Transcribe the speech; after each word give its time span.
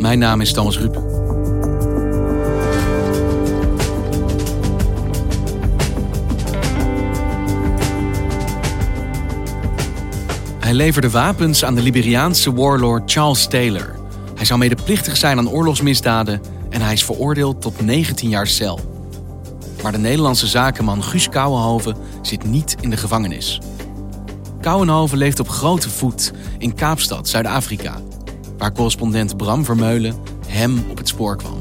Mijn 0.00 0.18
naam 0.18 0.40
is 0.40 0.52
Thomas 0.52 0.78
Rup. 0.78 0.94
Hij 10.58 10.74
leverde 10.74 11.10
wapens 11.10 11.64
aan 11.64 11.74
de 11.74 11.82
Liberiaanse 11.82 12.54
warlord 12.54 13.12
Charles 13.12 13.46
Taylor. 13.46 13.94
Hij 14.34 14.44
zou 14.44 14.58
medeplichtig 14.58 15.16
zijn 15.16 15.38
aan 15.38 15.50
oorlogsmisdaden 15.50 16.40
en 16.70 16.80
hij 16.80 16.92
is 16.92 17.04
veroordeeld 17.04 17.62
tot 17.62 17.80
19 17.80 18.28
jaar 18.28 18.46
cel. 18.46 18.80
Maar 19.82 19.92
de 19.92 19.98
Nederlandse 19.98 20.46
zakenman 20.46 21.02
Guus 21.02 21.28
Kouwenhoven 21.28 21.96
zit 22.22 22.44
niet 22.44 22.76
in 22.80 22.90
de 22.90 22.96
gevangenis. 22.96 23.60
Kouwenhoven 24.60 25.18
leeft 25.18 25.40
op 25.40 25.48
grote 25.48 25.90
voet 25.90 26.32
in 26.58 26.74
Kaapstad, 26.74 27.28
Zuid-Afrika, 27.28 28.00
waar 28.60 28.72
correspondent 28.72 29.36
Bram 29.36 29.64
Vermeulen 29.64 30.14
hem 30.46 30.84
op 30.90 30.98
het 30.98 31.08
spoor 31.08 31.36
kwam. 31.36 31.58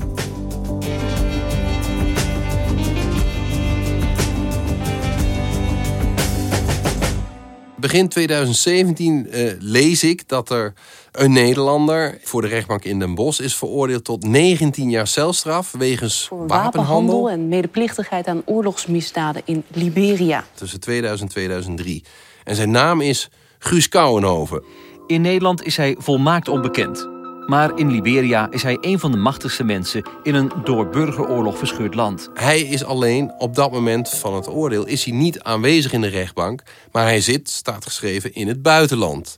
Begin 7.76 8.10
2017 8.10 9.30
eh, 9.30 9.52
lees 9.60 10.04
ik 10.04 10.28
dat 10.28 10.50
er 10.50 10.74
een 11.12 11.32
Nederlander 11.32 12.18
voor 12.24 12.42
de 12.42 12.48
rechtbank 12.48 12.84
in 12.84 13.00
Den 13.00 13.16
Bosch 13.16 13.40
is 13.40 13.56
veroordeeld 13.56 14.04
tot 14.04 14.24
19 14.24 14.90
jaar 14.90 15.08
celstraf 15.08 15.72
wegens 15.72 16.26
Voor 16.28 16.38
wapenhandel. 16.38 16.82
wapenhandel 16.82 17.30
en 17.30 17.48
medeplichtigheid 17.48 18.28
aan 18.28 18.42
oorlogsmisdaden 18.46 19.42
in 19.46 19.64
Liberia. 19.68 20.46
Tussen 20.54 20.80
2000 20.80 21.30
en 21.30 21.36
2003. 21.36 22.04
En 22.44 22.56
zijn 22.56 22.72
naam 22.72 23.02
is 23.02 23.30
Guus 23.60 23.90
Kouwenhoven. 23.90 24.64
In 25.10 25.22
Nederland 25.22 25.64
is 25.64 25.78
hij 25.78 25.96
volmaakt 26.00 26.48
onbekend. 26.48 27.10
Maar 27.48 27.78
in 27.78 27.92
Liberia 27.92 28.52
is 28.52 28.64
hij 28.64 28.78
een 28.82 29.00
van 29.00 29.12
de 29.12 29.18
machtigste 29.18 29.64
mensen 29.64 30.04
in 30.24 30.36
een 30.36 30.52
door 30.64 30.90
burgeroorlog 30.90 31.58
verscheurd 31.58 31.96
land. 31.96 32.30
Hij 32.34 32.62
is 32.62 32.84
alleen 32.84 33.34
op 33.38 33.56
dat 33.56 33.72
moment 33.72 34.10
van 34.10 34.36
het 34.36 34.48
oordeel 34.48 34.86
is 34.86 35.04
hij 35.04 35.14
niet 35.14 35.40
aanwezig 35.40 35.92
in 35.92 36.02
de 36.02 36.08
rechtbank, 36.08 36.64
maar 36.92 37.04
hij 37.04 37.22
zit, 37.22 37.50
staat 37.50 37.86
geschreven, 37.86 38.34
in 38.34 38.48
het 38.48 38.62
buitenland. 38.62 39.38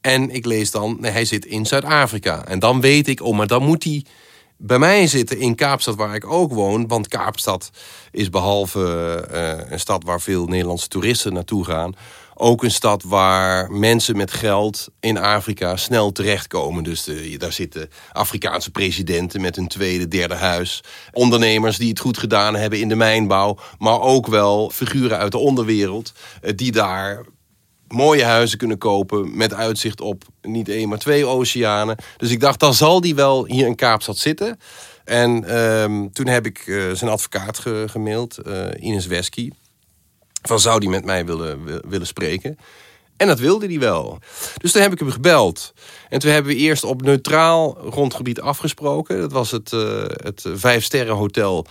En 0.00 0.30
ik 0.30 0.44
lees 0.44 0.70
dan, 0.70 0.96
nee, 1.00 1.10
hij 1.10 1.24
zit 1.24 1.44
in 1.44 1.66
Zuid-Afrika. 1.66 2.44
En 2.44 2.58
dan 2.58 2.80
weet 2.80 3.08
ik, 3.08 3.22
oh, 3.22 3.36
maar 3.36 3.46
dan 3.46 3.62
moet 3.62 3.84
hij 3.84 4.04
bij 4.56 4.78
mij 4.78 5.06
zitten 5.06 5.38
in 5.38 5.54
Kaapstad, 5.54 5.96
waar 5.96 6.14
ik 6.14 6.26
ook 6.26 6.52
woon. 6.52 6.88
Want 6.88 7.08
Kaapstad 7.08 7.70
is 8.10 8.30
behalve 8.30 9.14
eh, 9.30 9.72
een 9.72 9.80
stad 9.80 10.04
waar 10.04 10.20
veel 10.20 10.46
Nederlandse 10.46 10.88
toeristen 10.88 11.32
naartoe 11.32 11.64
gaan, 11.64 11.94
ook 12.42 12.62
een 12.62 12.70
stad 12.70 13.02
waar 13.02 13.70
mensen 13.70 14.16
met 14.16 14.32
geld 14.32 14.88
in 15.00 15.18
Afrika 15.18 15.76
snel 15.76 16.12
terechtkomen. 16.12 16.84
Dus 16.84 17.08
daar 17.38 17.52
zitten 17.52 17.88
Afrikaanse 18.12 18.70
presidenten 18.70 19.40
met 19.40 19.56
een 19.56 19.68
tweede, 19.68 20.08
derde 20.08 20.34
huis. 20.34 20.84
Ondernemers 21.12 21.78
die 21.78 21.88
het 21.88 21.98
goed 21.98 22.18
gedaan 22.18 22.54
hebben 22.54 22.80
in 22.80 22.88
de 22.88 22.94
mijnbouw. 22.94 23.58
Maar 23.78 24.00
ook 24.00 24.26
wel 24.26 24.70
figuren 24.70 25.18
uit 25.18 25.32
de 25.32 25.38
onderwereld 25.38 26.12
eh, 26.40 26.52
die 26.56 26.72
daar 26.72 27.24
mooie 27.88 28.24
huizen 28.24 28.58
kunnen 28.58 28.78
kopen 28.78 29.36
met 29.36 29.54
uitzicht 29.54 30.00
op 30.00 30.24
niet 30.42 30.68
één, 30.68 30.88
maar 30.88 30.98
twee 30.98 31.26
oceanen. 31.26 31.96
Dus 32.16 32.30
ik 32.30 32.40
dacht, 32.40 32.60
dan 32.60 32.74
zal 32.74 33.00
die 33.00 33.14
wel 33.14 33.46
hier 33.46 33.66
in 33.66 33.74
Kaapstad 33.74 34.18
zitten. 34.18 34.58
En 35.04 35.44
ehm, 35.44 36.08
toen 36.12 36.26
heb 36.26 36.46
ik 36.46 36.58
eh, 36.58 36.90
zijn 36.92 37.10
advocaat 37.10 37.58
ge 37.58 37.84
gemaild, 37.88 38.38
eh, 38.38 38.66
Ines 38.80 39.06
Wesky. 39.06 39.50
Van 40.42 40.60
zou 40.60 40.80
die 40.80 40.88
met 40.88 41.04
mij 41.04 41.24
willen, 41.26 41.64
wi- 41.64 41.80
willen 41.88 42.06
spreken? 42.06 42.56
En 43.16 43.26
dat 43.26 43.38
wilde 43.38 43.66
hij 43.66 43.78
wel. 43.78 44.18
Dus 44.56 44.72
toen 44.72 44.82
heb 44.82 44.92
ik 44.92 44.98
hem 44.98 45.10
gebeld. 45.10 45.72
En 46.08 46.18
toen 46.18 46.30
hebben 46.30 46.52
we 46.52 46.58
eerst 46.58 46.84
op 46.84 47.02
neutraal 47.02 47.78
grondgebied 47.90 48.40
afgesproken. 48.40 49.20
Dat 49.20 49.32
was 49.32 49.50
het, 49.50 49.72
eh 49.72 50.02
het 50.06 50.44
vijfsterren 50.54 51.14
hotel 51.14 51.66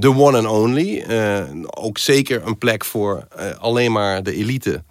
The 0.00 0.08
One 0.14 0.38
and 0.38 0.46
Only. 0.46 1.00
Eh, 1.00 1.42
ook 1.64 1.98
zeker 1.98 2.42
een 2.46 2.58
plek 2.58 2.84
voor 2.84 3.26
eh, 3.36 3.50
alleen 3.58 3.92
maar 3.92 4.22
de 4.22 4.34
elite. 4.34 4.82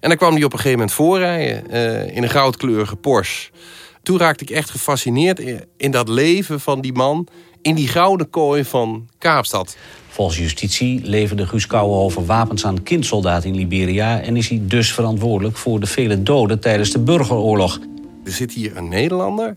En 0.00 0.08
dan 0.08 0.18
kwam 0.18 0.34
hij 0.34 0.44
op 0.44 0.52
een 0.52 0.58
gegeven 0.58 0.78
moment 0.78 0.96
voorrijden 0.96 1.70
in 2.10 2.22
een 2.22 2.30
goudkleurige 2.30 2.96
Porsche. 2.96 3.50
Toen 4.02 4.18
raakte 4.18 4.44
ik 4.44 4.50
echt 4.50 4.70
gefascineerd 4.70 5.40
in, 5.40 5.64
in 5.76 5.90
dat 5.90 6.08
leven 6.08 6.60
van 6.60 6.80
die 6.80 6.92
man... 6.92 7.28
in 7.64 7.74
die 7.74 7.88
gouden 7.88 8.30
kooi 8.30 8.64
van 8.64 9.08
Kaapstad. 9.18 9.76
Volgens 10.08 10.38
justitie 10.38 11.00
leverde 11.02 11.46
Guus 11.46 11.66
Kouwenhoven 11.66 12.26
wapens 12.26 12.66
aan 12.66 12.82
kindsoldaten 12.82 13.48
in 13.48 13.56
Liberia... 13.56 14.20
en 14.20 14.36
is 14.36 14.48
hij 14.48 14.60
dus 14.62 14.92
verantwoordelijk 14.92 15.56
voor 15.56 15.80
de 15.80 15.86
vele 15.86 16.22
doden 16.22 16.60
tijdens 16.60 16.90
de 16.90 16.98
burgeroorlog. 16.98 17.80
Er 18.24 18.32
zit 18.32 18.52
hier 18.52 18.76
een 18.76 18.88
Nederlander. 18.88 19.56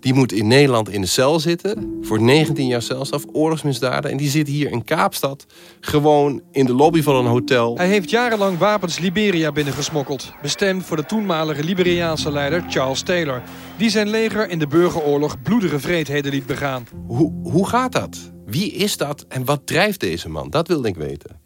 Die 0.00 0.14
moet 0.14 0.32
in 0.32 0.46
Nederland 0.46 0.88
in 0.88 1.00
de 1.00 1.06
cel 1.06 1.40
zitten. 1.40 1.98
Voor 2.02 2.22
19 2.22 2.66
jaar 2.66 2.82
celstraf, 2.82 3.24
oorlogsmisdaden. 3.32 4.10
En 4.10 4.16
die 4.16 4.30
zit 4.30 4.48
hier 4.48 4.70
in 4.70 4.84
Kaapstad. 4.84 5.46
Gewoon 5.80 6.42
in 6.52 6.66
de 6.66 6.74
lobby 6.74 7.02
van 7.02 7.16
een 7.16 7.30
hotel. 7.30 7.76
Hij 7.76 7.88
heeft 7.88 8.10
jarenlang 8.10 8.58
wapens 8.58 8.98
Liberia 8.98 9.52
binnengesmokkeld. 9.52 10.32
Bestemd 10.42 10.84
voor 10.84 10.96
de 10.96 11.06
toenmalige 11.06 11.64
Liberiaanse 11.64 12.32
leider 12.32 12.64
Charles 12.68 13.02
Taylor. 13.02 13.42
Die 13.78 13.90
zijn 13.90 14.08
leger 14.08 14.48
in 14.48 14.58
de 14.58 14.66
burgeroorlog 14.66 15.42
bloedige 15.42 15.80
vreedheden 15.80 16.32
liet 16.32 16.46
begaan. 16.46 16.86
Hoe, 17.06 17.32
hoe 17.42 17.68
gaat 17.68 17.92
dat? 17.92 18.32
Wie 18.46 18.72
is 18.72 18.96
dat 18.96 19.24
en 19.28 19.44
wat 19.44 19.66
drijft 19.66 20.00
deze 20.00 20.28
man? 20.28 20.50
Dat 20.50 20.68
wilde 20.68 20.88
ik 20.88 20.96
weten. 20.96 21.40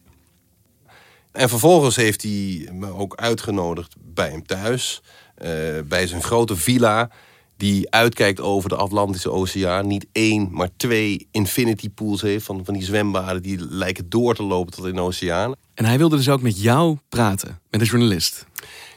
En 1.32 1.48
vervolgens 1.48 1.97
heeft 1.97 2.22
hij 2.22 2.69
me 2.72 2.94
ook 2.94 3.16
uitgenodigd 3.16 3.94
bij 4.00 4.31
hem 4.31 4.47
thuis. 4.47 5.03
eh, 5.34 5.50
bij 5.84 6.06
zijn 6.06 6.22
grote 6.22 6.56
villa. 6.56 7.10
Die 7.56 7.91
uitkijkt 7.91 8.41
over 8.41 8.69
de 8.69 8.76
Atlantische 8.76 9.31
Oceaan. 9.31 9.87
Niet 9.87 10.06
één, 10.12 10.48
maar 10.50 10.69
twee 10.76 11.28
infinity 11.31 11.91
pools 11.91 12.22
heeft. 12.22 12.44
Van, 12.44 12.65
van 12.65 12.75
die 12.75 12.84
zwembaden 12.84 13.42
die 13.42 13.59
lijken 13.69 14.09
door 14.09 14.34
te 14.34 14.42
lopen 14.42 14.72
tot 14.72 14.87
in 14.87 14.94
de 14.94 15.00
oceaan. 15.00 15.54
En 15.75 15.84
hij 15.84 15.98
wilde 15.98 16.16
dus 16.16 16.28
ook 16.28 16.42
met 16.42 16.62
jou 16.62 16.97
praten, 17.09 17.60
met 17.71 17.81
een 17.81 17.87
journalist. 17.87 18.47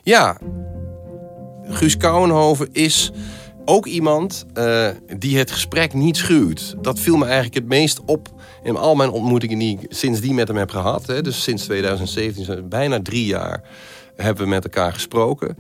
Ja, 0.04 0.38
Guus 1.70 1.98
Kouwenhoven 1.98 2.68
is 2.72 3.12
ook 3.66 3.86
iemand 3.86 4.46
eh, 4.54 4.88
die 5.18 5.38
het 5.38 5.52
gesprek 5.52 5.94
niet 5.94 6.18
schuwt. 6.18 6.76
Dat 6.82 7.00
viel 7.00 7.18
me 7.18 7.24
eigenlijk 7.26 7.54
het 7.56 7.68
meest 7.68 8.02
op 8.06 8.28
in 8.64 8.78
al 8.78 8.96
mijn 8.96 9.10
ontmoetingen 9.10 9.60
die 9.60 9.80
ik 9.82 9.86
sindsdien 9.94 10.36
met 10.36 10.48
hem 10.48 10.58
heb 10.58 10.70
gehad. 10.70 11.06
Hè. 11.08 11.22
Dus 11.22 11.44
sinds 11.44 11.64
2017, 11.64 12.44
zijn 12.46 12.70
bijna 12.70 13.02
drie 13.02 13.26
jaar, 13.26 13.64
hebben 14.16 14.44
we 14.44 14.50
met 14.50 14.64
elkaar 14.64 14.94
gesproken. 14.94 15.58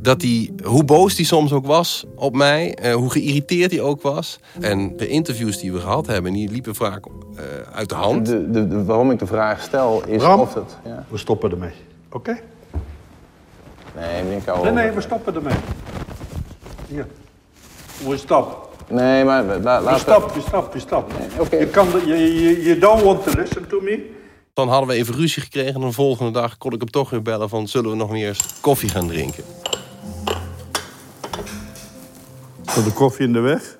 Dat 0.00 0.22
hij, 0.22 0.50
hoe 0.64 0.84
boos 0.84 1.16
hij 1.16 1.24
soms 1.24 1.52
ook 1.52 1.66
was 1.66 2.04
op 2.16 2.34
mij, 2.36 2.74
eh, 2.74 2.94
hoe 2.94 3.10
geïrriteerd 3.10 3.70
hij 3.70 3.80
ook 3.80 4.02
was. 4.02 4.38
En 4.60 4.96
de 4.96 5.08
interviews 5.08 5.58
die 5.58 5.72
we 5.72 5.80
gehad 5.80 6.06
hebben, 6.06 6.32
die 6.32 6.50
liepen 6.50 6.74
vaak 6.74 7.06
eh, 7.06 7.42
uit 7.72 7.88
de 7.88 7.94
hand. 7.94 8.26
De, 8.26 8.50
de, 8.50 8.68
de- 8.68 8.84
waarom 8.84 9.10
ik 9.10 9.18
de 9.18 9.26
vraag 9.26 9.62
stel 9.62 10.02
is 10.06 10.16
Bram? 10.16 10.40
of 10.40 10.54
het... 10.54 10.76
Ja. 10.84 11.04
We 11.08 11.18
stoppen 11.18 11.50
ermee. 11.50 11.72
Oké? 12.12 12.38
Nee, 13.98 14.22
meneer 14.22 14.42
Nee, 14.62 14.72
nee, 14.72 14.90
we 14.90 15.00
stoppen 15.00 15.34
ermee. 15.34 15.54
Hier. 16.88 17.06
We 18.06 18.16
stop. 18.16 18.68
Nee, 18.88 19.24
maar 19.24 19.44
la, 19.44 19.80
la, 19.80 19.92
We 19.92 19.98
stop, 19.98 20.32
we 20.34 20.40
stop, 20.40 20.72
we 20.72 20.80
stop. 20.80 21.12
oké. 21.38 21.56
Je 21.56 21.66
kan, 21.66 21.88
je, 22.06 22.42
je, 22.42 22.62
you 22.62 22.78
don't 22.78 23.02
want 23.02 23.22
to 23.24 23.30
listen 23.40 23.68
to 23.68 23.80
me. 23.80 24.16
Dan 24.54 24.68
hadden 24.68 24.88
we 24.88 24.94
even 24.94 25.14
ruzie 25.14 25.42
gekregen 25.42 25.74
en 25.74 25.80
de 25.80 25.92
volgende 25.92 26.30
dag 26.30 26.58
kon 26.58 26.72
ik 26.72 26.80
hem 26.80 26.90
toch 26.90 27.10
weer 27.10 27.22
bellen 27.22 27.48
van... 27.48 27.68
zullen 27.68 27.90
we 27.90 27.96
nog 27.96 28.10
meer 28.10 28.28
eens 28.28 28.60
koffie 28.60 28.88
gaan 28.88 29.08
drinken? 29.08 29.44
Staat 32.66 32.84
de 32.84 32.92
koffie 32.92 33.26
in 33.26 33.32
de 33.32 33.40
weg? 33.40 33.78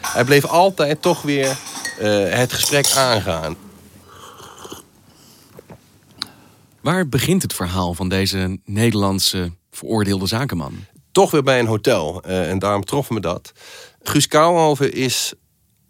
Hij 0.00 0.24
bleef 0.24 0.46
altijd 0.46 1.02
toch 1.02 1.22
weer 1.22 1.56
eh, 2.00 2.28
het 2.28 2.52
gesprek 2.52 2.92
aangaan. 2.96 3.56
Waar 6.84 7.08
begint 7.08 7.42
het 7.42 7.52
verhaal 7.52 7.94
van 7.94 8.08
deze 8.08 8.58
Nederlandse 8.64 9.52
veroordeelde 9.70 10.26
zakenman? 10.26 10.84
Toch 11.12 11.30
weer 11.30 11.42
bij 11.42 11.58
een 11.58 11.66
hotel. 11.66 12.22
eh, 12.22 12.50
en 12.50 12.58
daarom 12.58 12.84
trof 12.84 13.10
me 13.10 13.20
dat. 13.20 13.52
Guus 14.02 14.26
Kouwenhoven 14.28 14.92
is 14.92 15.34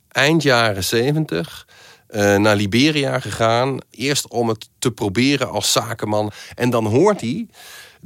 eind 0.09 0.43
jaren 0.43 0.85
zeventig 0.85 1.69
eh, 2.07 2.37
naar 2.37 2.57
Liberia 2.57 3.19
gegaan. 3.19 3.79
Eerst 3.91 4.29
om 4.29 4.49
het 4.49 4.69
te 4.79 4.91
proberen 4.91 5.51
als 5.51 5.73
zakenman. 5.73 6.33
En 6.55 6.71
dan 6.71 6.87
hoort 6.87 7.21
hij 7.21 7.47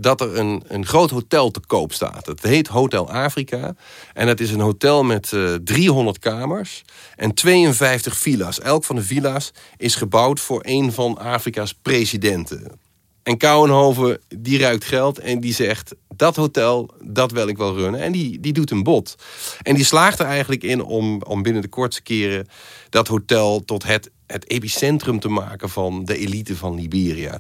dat 0.01 0.21
er 0.21 0.39
een, 0.39 0.63
een 0.67 0.87
groot 0.87 1.11
hotel 1.11 1.51
te 1.51 1.61
koop 1.67 1.93
staat. 1.93 2.27
Het 2.27 2.43
heet 2.43 2.69
Hotel 2.69 3.11
Afrika. 3.11 3.75
En 4.15 4.29
het 4.29 4.41
is 4.41 4.51
een 4.51 4.61
hotel 4.61 5.03
met 5.03 5.33
eh 5.33 5.55
300 5.55 6.19
kamers 6.19 6.85
en 7.17 7.35
52 7.35 8.17
villa's. 8.17 8.61
Elk 8.61 8.85
van 8.85 8.97
de 8.97 9.03
villa's 9.03 9.51
is 9.77 9.95
gebouwd 9.95 10.41
voor 10.41 10.61
een 10.63 10.93
van 10.93 11.19
Afrika's 11.19 11.75
presidenten. 11.75 12.79
En 13.23 13.37
Kouwenhoven, 13.37 14.21
die 14.29 14.59
ruikt 14.59 14.85
geld 14.85 15.19
en 15.19 15.41
die 15.41 15.55
zegt... 15.55 15.95
dat 16.17 16.37
hotel, 16.37 16.91
dat 17.03 17.33
wil 17.33 17.49
ik 17.49 17.57
wel 17.57 17.75
runnen. 17.75 18.01
En 18.01 18.13
die, 18.13 18.41
die 18.41 18.53
doet 18.53 18.71
een 18.71 18.83
bod. 18.83 19.15
En 19.63 19.75
die 19.75 19.85
slaagt 19.85 20.19
er 20.19 20.27
eigenlijk 20.27 20.63
in 20.63 20.83
om, 20.83 21.23
om 21.23 21.43
binnen 21.43 21.63
de 21.63 21.69
kortste 21.69 22.03
keren... 22.03 22.49
dat 22.89 23.09
hotel 23.09 23.65
tot 23.65 23.85
het, 23.85 24.11
het 24.27 24.51
epicentrum 24.51 25.21
te 25.21 25.29
maken 25.29 25.69
van 25.69 26.05
de 26.05 26.19
elite 26.19 26.57
van 26.57 26.75
Liberia. 26.75 27.39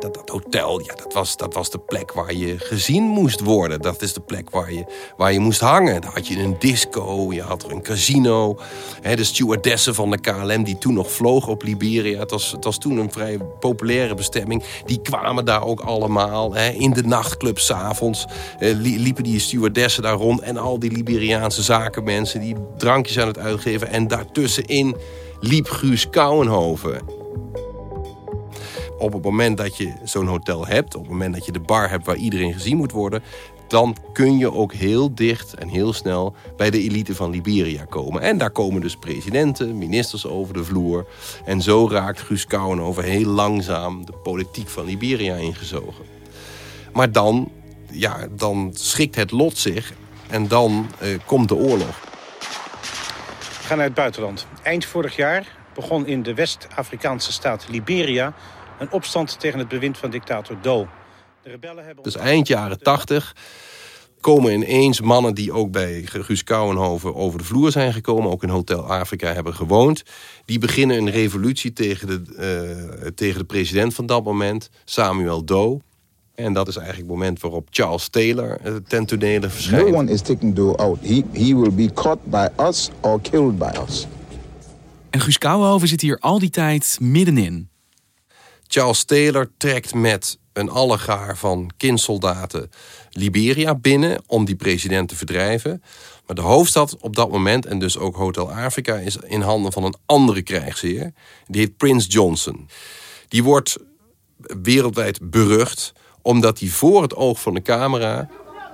Dat, 0.00 0.14
dat 0.14 0.28
hotel, 0.28 0.80
ja, 0.80 0.94
dat, 0.94 1.12
was, 1.12 1.36
dat 1.36 1.54
was 1.54 1.70
de 1.70 1.78
plek 1.78 2.12
waar 2.12 2.34
je 2.34 2.58
gezien 2.58 3.02
moest 3.02 3.40
worden. 3.40 3.80
Dat 3.80 4.02
is 4.02 4.12
de 4.12 4.20
plek 4.20 4.50
waar 4.50 4.72
je, 4.72 4.84
waar 5.16 5.32
je 5.32 5.38
moest 5.38 5.60
hangen. 5.60 6.00
Daar 6.00 6.12
had 6.12 6.26
je 6.26 6.38
een 6.38 6.56
disco, 6.58 7.32
je 7.32 7.42
had 7.42 7.62
er 7.62 7.70
een 7.70 7.82
casino. 7.82 8.58
De 9.14 9.24
stewardessen 9.24 9.94
van 9.94 10.10
de 10.10 10.18
KLM 10.18 10.62
die 10.62 10.78
toen 10.78 10.94
nog 10.94 11.10
vloog 11.10 11.46
op 11.46 11.62
Liberia. 11.62 12.18
Het 12.18 12.30
was, 12.30 12.50
het 12.50 12.64
was 12.64 12.78
toen 12.78 12.96
een 12.96 13.12
vrij 13.12 13.38
populaire 13.60 14.14
bestemming. 14.14 14.62
Die 14.84 15.00
kwamen 15.02 15.44
daar 15.44 15.64
ook 15.64 15.80
allemaal. 15.80 16.56
In 16.56 16.92
de 16.92 17.02
nachtclub 17.02 17.58
s'avonds 17.58 18.26
eh, 18.58 18.74
li- 18.74 18.98
liepen 18.98 19.24
die 19.24 19.40
stewardessen 19.40 20.02
daar 20.02 20.16
rond. 20.16 20.40
En 20.40 20.56
al 20.56 20.78
die 20.78 20.92
Liberiaanse 20.92 21.62
zakenmensen 21.62 22.40
die 22.40 22.54
drankjes 22.76 23.18
aan 23.18 23.26
het 23.26 23.38
uitgeven. 23.38 23.88
En 23.88 24.08
daartussenin 24.08 24.96
liep 25.40 25.68
Guus 25.68 26.10
Kouwenhoven 26.10 27.18
op 29.00 29.12
het 29.12 29.22
moment 29.22 29.56
dat 29.56 29.76
je 29.76 29.92
zo'n 30.04 30.26
hotel 30.26 30.66
hebt, 30.66 30.94
op 30.94 31.02
het 31.02 31.10
moment 31.10 31.34
dat 31.34 31.46
je 31.46 31.52
de 31.52 31.60
bar 31.60 31.90
hebt 31.90 32.06
waar 32.06 32.16
iedereen 32.16 32.52
gezien 32.52 32.76
moet 32.76 32.92
worden, 32.92 33.22
dan 33.68 33.96
kun 34.12 34.38
je 34.38 34.52
ook 34.52 34.72
heel 34.72 35.14
dicht 35.14 35.54
en 35.54 35.68
heel 35.68 35.92
snel 35.92 36.34
bij 36.56 36.70
de 36.70 36.82
elite 36.82 37.14
van 37.14 37.30
Liberia 37.30 37.84
komen. 37.84 38.22
En 38.22 38.38
daar 38.38 38.50
komen 38.50 38.80
dus 38.80 38.96
presidenten, 38.96 39.78
ministers 39.78 40.26
over 40.26 40.54
de 40.54 40.64
vloer. 40.64 41.06
En 41.44 41.62
zo 41.62 41.88
raakt 41.88 42.20
Guus 42.20 42.46
Kouwenhoven 42.46 43.04
heel 43.04 43.26
langzaam 43.26 44.04
de 44.06 44.12
politiek 44.12 44.68
van 44.68 44.84
Liberia 44.84 45.34
ingezogen. 45.34 46.04
Maar 46.92 47.12
dan, 47.12 47.52
ja, 47.90 48.26
dan 48.30 48.70
schikt 48.74 49.14
het 49.14 49.30
lot 49.30 49.58
zich 49.58 49.92
en 50.28 50.48
dan 50.48 50.86
eh, 50.98 51.08
komt 51.24 51.48
de 51.48 51.56
oorlog. 51.56 52.00
We 53.38 53.66
gaan 53.66 53.76
naar 53.76 53.86
het 53.86 53.94
buitenland. 53.94 54.46
Eind 54.62 54.84
vorig 54.84 55.16
jaar 55.16 55.56
begon 55.74 56.06
in 56.06 56.22
de 56.22 56.34
West-Afrikaanse 56.34 57.32
staat 57.32 57.66
Liberia... 57.68 58.34
een 58.80 58.92
opstand 58.92 59.40
tegen 59.40 59.58
het 59.58 59.68
bewind 59.68 59.98
van 59.98 60.10
dictator 60.10 60.56
Doe. 60.62 60.86
De 61.42 61.50
rebellen 61.50 61.84
hebben... 61.84 62.04
Dus 62.04 62.16
eind 62.16 62.46
jaren 62.46 62.78
tachtig 62.78 63.34
komen 64.20 64.52
ineens 64.52 65.00
mannen 65.00 65.34
die 65.34 65.52
ook 65.52 65.70
bij 65.70 66.02
Guus 66.04 66.44
Kouwenhoven 66.44 67.14
over 67.14 67.38
de 67.38 67.44
vloer 67.44 67.70
zijn 67.70 67.92
gekomen, 67.92 68.30
ook 68.30 68.42
in 68.42 68.48
Hotel 68.48 68.92
Afrika 68.92 69.32
hebben 69.32 69.54
gewoond. 69.54 70.02
Die 70.44 70.58
beginnen 70.58 70.96
een 70.96 71.10
revolutie 71.10 71.72
tegen 71.72 72.06
de, 72.06 72.22
eh, 73.02 73.06
tegen 73.06 73.38
de 73.38 73.44
president 73.44 73.94
van 73.94 74.06
dat 74.06 74.24
moment, 74.24 74.70
Samuel 74.84 75.44
Doe. 75.44 75.80
En 76.34 76.52
dat 76.52 76.68
is 76.68 76.76
eigenlijk 76.76 77.08
het 77.08 77.18
moment 77.18 77.40
waarop 77.40 77.68
Charles 77.70 78.08
Taylor 78.08 78.58
eh, 78.62 78.74
ten 78.86 79.06
tonele 79.06 79.50
verschijnt. 79.50 79.90
No 79.90 79.96
one 79.96 80.10
is 80.10 80.20
taking 80.20 80.54
Doe 80.54 80.76
out. 80.76 80.98
He, 81.02 81.22
he 81.32 81.54
will 81.54 81.74
be 81.74 81.92
caught 81.92 82.18
by 82.24 82.46
us 82.60 82.90
or 83.00 83.20
killed 83.20 83.58
by 83.58 83.70
us. 83.88 84.06
En 85.10 85.20
Guus 85.20 85.38
Kouwenhoven 85.38 85.88
zit 85.88 86.00
hier 86.00 86.18
al 86.18 86.38
die 86.38 86.50
tijd 86.50 86.98
middenin. 87.00 87.69
Charles 88.72 89.04
Taylor 89.04 89.50
trekt 89.56 89.94
met 89.94 90.38
een 90.52 90.70
allegaar 90.70 91.36
van 91.36 91.70
kindsoldaten 91.76 92.70
Liberia 93.10 93.74
binnen 93.74 94.22
om 94.26 94.44
die 94.44 94.56
president 94.56 95.08
te 95.08 95.16
verdrijven. 95.16 95.82
Maar 96.26 96.36
de 96.36 96.42
hoofdstad 96.42 96.96
op 97.00 97.16
dat 97.16 97.30
moment, 97.30 97.66
en 97.66 97.78
dus 97.78 97.98
ook 97.98 98.16
Hotel 98.16 98.52
Afrika, 98.52 98.94
is 98.96 99.16
in 99.16 99.40
handen 99.40 99.72
van 99.72 99.84
een 99.84 99.94
andere 100.06 100.42
krijgsheer. 100.42 101.12
Die 101.46 101.60
heet 101.60 101.76
Prince 101.76 102.08
Johnson. 102.08 102.68
Die 103.28 103.42
wordt 103.42 103.76
wereldwijd 104.62 105.30
berucht 105.30 105.92
omdat 106.22 106.58
hij 106.58 106.68
voor 106.68 107.02
het 107.02 107.14
oog 107.14 107.40
van 107.40 107.54
de 107.54 107.62
camera 107.62 108.28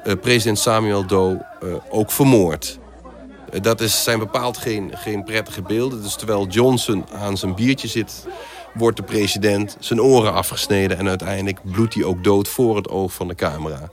eh, 0.04 0.14
president 0.20 0.58
Samuel 0.58 1.06
Doe 1.06 1.46
eh, 1.60 1.68
ook 1.88 2.10
vermoordt. 2.10 2.78
Eh, 3.50 3.60
Dat 3.60 3.80
is, 3.80 4.02
zijn 4.02 4.18
bepaald 4.18 4.56
geen, 4.56 4.90
geen 4.94 5.24
prettige 5.24 5.62
beelden. 5.62 6.02
Dus 6.02 6.14
terwijl 6.16 6.46
Johnson 6.46 7.04
aan 7.12 7.36
zijn 7.36 7.54
biertje 7.54 7.88
zit, 7.88 8.26
wordt 8.78 8.96
de 8.96 9.02
president 9.02 9.76
zijn 9.80 10.00
oren 10.00 10.32
afgesneden. 10.32 10.98
En 10.98 11.08
uiteindelijk 11.08 11.58
bloedt 11.62 11.94
hij 11.94 12.04
ook 12.04 12.24
dood 12.24 12.48
voor 12.48 12.76
het 12.76 12.88
oog 12.88 13.12
van 13.12 13.28
de 13.28 13.34
camera. 13.34 13.90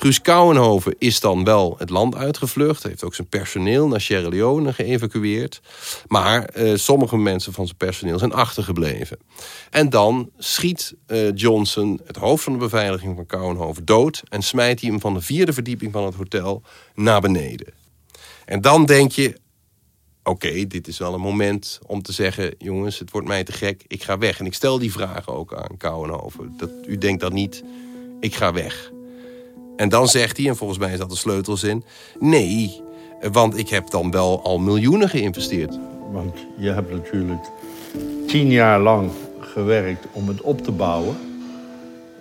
Guus 0.00 0.20
Kouwenhoven 0.20 0.94
is 0.98 1.20
dan 1.20 1.44
wel 1.44 1.74
het 1.78 1.90
land 1.90 2.14
uitgevlucht. 2.14 2.82
Heeft 2.82 3.04
ook 3.04 3.14
zijn 3.14 3.28
personeel 3.28 3.88
naar 3.88 4.00
Sierra 4.00 4.28
Leone 4.28 4.72
geëvacueerd. 4.72 5.60
Maar 6.06 6.44
eh, 6.44 6.74
sommige 6.74 7.16
mensen 7.16 7.52
van 7.52 7.64
zijn 7.64 7.76
personeel 7.76 8.18
zijn 8.18 8.32
achtergebleven. 8.32 9.18
En 9.70 9.90
dan 9.90 10.30
schiet 10.38 10.94
eh, 11.06 11.34
Johnson 11.34 12.00
het 12.06 12.16
hoofd 12.16 12.44
van 12.44 12.52
de 12.52 12.58
beveiliging 12.58 13.16
van 13.16 13.26
Kouwenhoven 13.26 13.84
dood... 13.84 14.22
en 14.28 14.42
smijt 14.42 14.80
hij 14.80 14.90
hem 14.90 15.00
van 15.00 15.14
de 15.14 15.20
vierde 15.20 15.52
verdieping 15.52 15.92
van 15.92 16.04
het 16.04 16.14
hotel 16.14 16.62
naar 16.94 17.20
beneden. 17.20 17.72
En 18.44 18.60
dan 18.60 18.86
denk 18.86 19.12
je, 19.12 19.36
oké, 20.30 20.66
dit 20.66 20.88
is 20.88 20.98
wel 20.98 21.14
een 21.14 21.20
moment 21.20 21.78
om 21.86 22.02
te 22.02 22.12
zeggen... 22.12 22.54
jongens, 22.58 22.98
het 22.98 23.10
wordt 23.10 23.28
mij 23.28 23.44
te 23.44 23.52
gek, 23.52 23.84
ik 23.86 24.02
ga 24.02 24.18
weg. 24.18 24.38
En 24.38 24.46
ik 24.46 24.54
stel 24.54 24.78
die 24.78 24.92
vragen 24.92 25.34
ook 25.34 25.54
aan 25.54 25.76
Kouwenhoven. 25.76 26.54
Dat, 26.56 26.70
u 26.86 26.98
denkt 26.98 27.20
dat 27.20 27.32
niet, 27.32 27.64
ik 28.20 28.34
ga 28.34 28.52
weg. 28.52 28.92
En 29.76 29.88
dan 29.88 30.08
zegt 30.08 30.36
hij, 30.36 30.48
en 30.48 30.56
volgens 30.56 30.78
mij 30.78 30.92
is 30.92 30.98
dat 30.98 31.10
de 31.10 31.16
sleutelzin... 31.16 31.84
nee, 32.18 32.82
want 33.32 33.56
ik 33.58 33.68
heb 33.68 33.90
dan 33.90 34.10
wel 34.10 34.42
al 34.42 34.58
miljoenen 34.58 35.08
geïnvesteerd. 35.08 35.78
Want 36.12 36.36
je 36.56 36.70
hebt 36.70 36.90
natuurlijk 36.90 37.50
tien 38.26 38.50
jaar 38.50 38.80
lang 38.80 39.10
gewerkt 39.40 40.06
om 40.12 40.28
het 40.28 40.40
op 40.40 40.62
te 40.62 40.72
bouwen. 40.72 41.16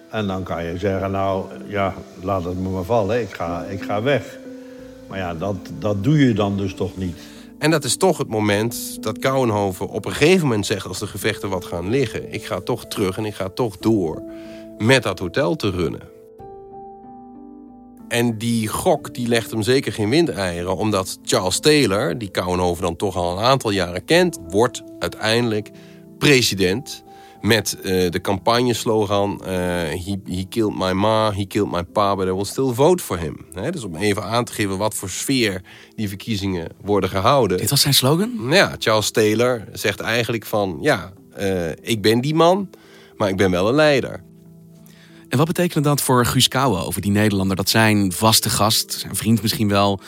En 0.09 0.27
dan 0.27 0.43
kan 0.43 0.65
je 0.65 0.77
zeggen, 0.77 1.11
nou 1.11 1.45
ja, 1.67 1.93
laat 2.21 2.43
het 2.43 2.59
me 2.59 2.69
maar 2.69 2.83
vallen, 2.83 3.21
ik 3.21 3.33
ga, 3.33 3.63
ik 3.63 3.81
ga 3.81 4.01
weg. 4.01 4.37
Maar 5.07 5.17
ja, 5.17 5.35
dat, 5.35 5.55
dat 5.79 6.03
doe 6.03 6.17
je 6.17 6.33
dan 6.33 6.57
dus 6.57 6.73
toch 6.73 6.97
niet. 6.97 7.17
En 7.59 7.71
dat 7.71 7.83
is 7.83 7.97
toch 7.97 8.17
het 8.17 8.27
moment 8.27 9.03
dat 9.03 9.19
Kouwenhoven 9.19 9.89
op 9.89 10.05
een 10.05 10.11
gegeven 10.11 10.47
moment 10.47 10.65
zegt... 10.65 10.87
als 10.87 10.99
de 10.99 11.07
gevechten 11.07 11.49
wat 11.49 11.65
gaan 11.65 11.89
liggen, 11.89 12.33
ik 12.33 12.45
ga 12.45 12.59
toch 12.59 12.85
terug 12.85 13.17
en 13.17 13.25
ik 13.25 13.35
ga 13.35 13.49
toch 13.49 13.77
door... 13.77 14.21
met 14.77 15.03
dat 15.03 15.19
hotel 15.19 15.55
te 15.55 15.69
runnen. 15.69 16.01
En 18.07 18.37
die 18.37 18.67
gok 18.67 19.13
die 19.13 19.27
legt 19.27 19.51
hem 19.51 19.61
zeker 19.61 19.93
geen 19.93 20.09
windeieren... 20.09 20.77
omdat 20.77 21.19
Charles 21.23 21.59
Taylor, 21.59 22.17
die 22.17 22.29
Kouwenhoven 22.29 22.83
dan 22.83 22.95
toch 22.95 23.15
al 23.15 23.37
een 23.37 23.43
aantal 23.43 23.71
jaren 23.71 24.05
kent... 24.05 24.39
wordt 24.49 24.83
uiteindelijk 24.99 25.71
president 26.17 27.03
met 27.41 27.77
uh, 27.77 27.83
de 28.11 28.21
campagneslogan... 28.21 29.41
Uh, 29.41 29.47
he, 29.47 30.15
he 30.25 30.45
killed 30.49 30.77
my 30.77 30.91
ma, 30.91 31.31
he 31.31 31.45
killed 31.45 31.71
my 31.71 31.83
pa, 31.83 32.15
but 32.15 32.27
I 32.27 32.31
will 32.31 32.45
still 32.45 32.73
vote 32.73 33.03
for 33.03 33.17
him. 33.17 33.45
He, 33.53 33.71
dus 33.71 33.83
om 33.83 33.95
even 33.95 34.23
aan 34.23 34.43
te 34.43 34.53
geven 34.53 34.77
wat 34.77 34.93
voor 34.95 35.09
sfeer 35.09 35.61
die 35.95 36.07
verkiezingen 36.07 36.67
worden 36.81 37.09
gehouden. 37.09 37.57
Dit 37.57 37.69
was 37.69 37.81
zijn 37.81 37.93
slogan? 37.93 38.31
Ja, 38.49 38.75
Charles 38.77 39.11
Taylor 39.11 39.63
zegt 39.73 39.99
eigenlijk 39.99 40.45
van... 40.45 40.77
ja, 40.81 41.13
uh, 41.39 41.69
ik 41.81 42.01
ben 42.01 42.21
die 42.21 42.35
man, 42.35 42.69
maar 43.17 43.29
ik 43.29 43.37
ben 43.37 43.51
wel 43.51 43.67
een 43.67 43.75
leider. 43.75 44.23
En 45.29 45.37
wat 45.37 45.47
betekent 45.47 45.83
dat 45.83 46.01
voor 46.01 46.25
Guus 46.25 46.47
Kouwen 46.47 46.85
over 46.85 47.01
die 47.01 47.11
Nederlander... 47.11 47.55
dat 47.55 47.69
zijn 47.69 48.11
vaste 48.11 48.49
gast, 48.49 48.91
zijn 48.91 49.15
vriend 49.15 49.41
misschien 49.41 49.67
wel, 49.67 49.99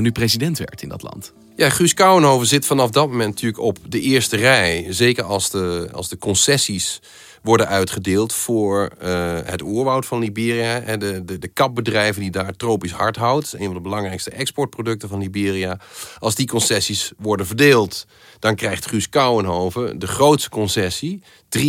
nu 0.00 0.12
president 0.12 0.58
werd 0.58 0.82
in 0.82 0.88
dat 0.88 1.02
land? 1.02 1.32
Ja, 1.58 1.70
Guus 1.70 1.94
Kouwenhoven 1.94 2.46
zit 2.46 2.66
vanaf 2.66 2.90
dat 2.90 3.08
moment 3.08 3.28
natuurlijk 3.28 3.62
op 3.62 3.78
de 3.88 4.00
eerste 4.00 4.36
rij. 4.36 4.86
Zeker 4.88 5.24
als 5.24 5.50
de, 5.50 5.88
als 5.92 6.08
de 6.08 6.18
concessies 6.18 7.00
worden 7.42 7.68
uitgedeeld 7.68 8.32
voor 8.32 8.90
uh, 9.02 9.38
het 9.44 9.62
oerwoud 9.62 10.06
van 10.06 10.18
Liberia. 10.18 10.80
En 10.80 10.98
de, 10.98 11.24
de, 11.24 11.38
de 11.38 11.48
kapbedrijven 11.48 12.22
die 12.22 12.30
daar 12.30 12.56
tropisch 12.56 12.92
hardhout... 12.92 13.54
een 13.56 13.64
van 13.64 13.74
de 13.74 13.80
belangrijkste 13.80 14.30
exportproducten 14.30 15.08
van 15.08 15.18
Liberia... 15.18 15.80
als 16.18 16.34
die 16.34 16.46
concessies 16.46 17.12
worden 17.16 17.46
verdeeld... 17.46 18.06
dan 18.38 18.54
krijgt 18.54 18.86
Guus 18.86 19.08
Kouwenhoven 19.08 19.98
de 19.98 20.06
grootste 20.06 20.48
concessie... 20.48 21.22
43% 21.58 21.60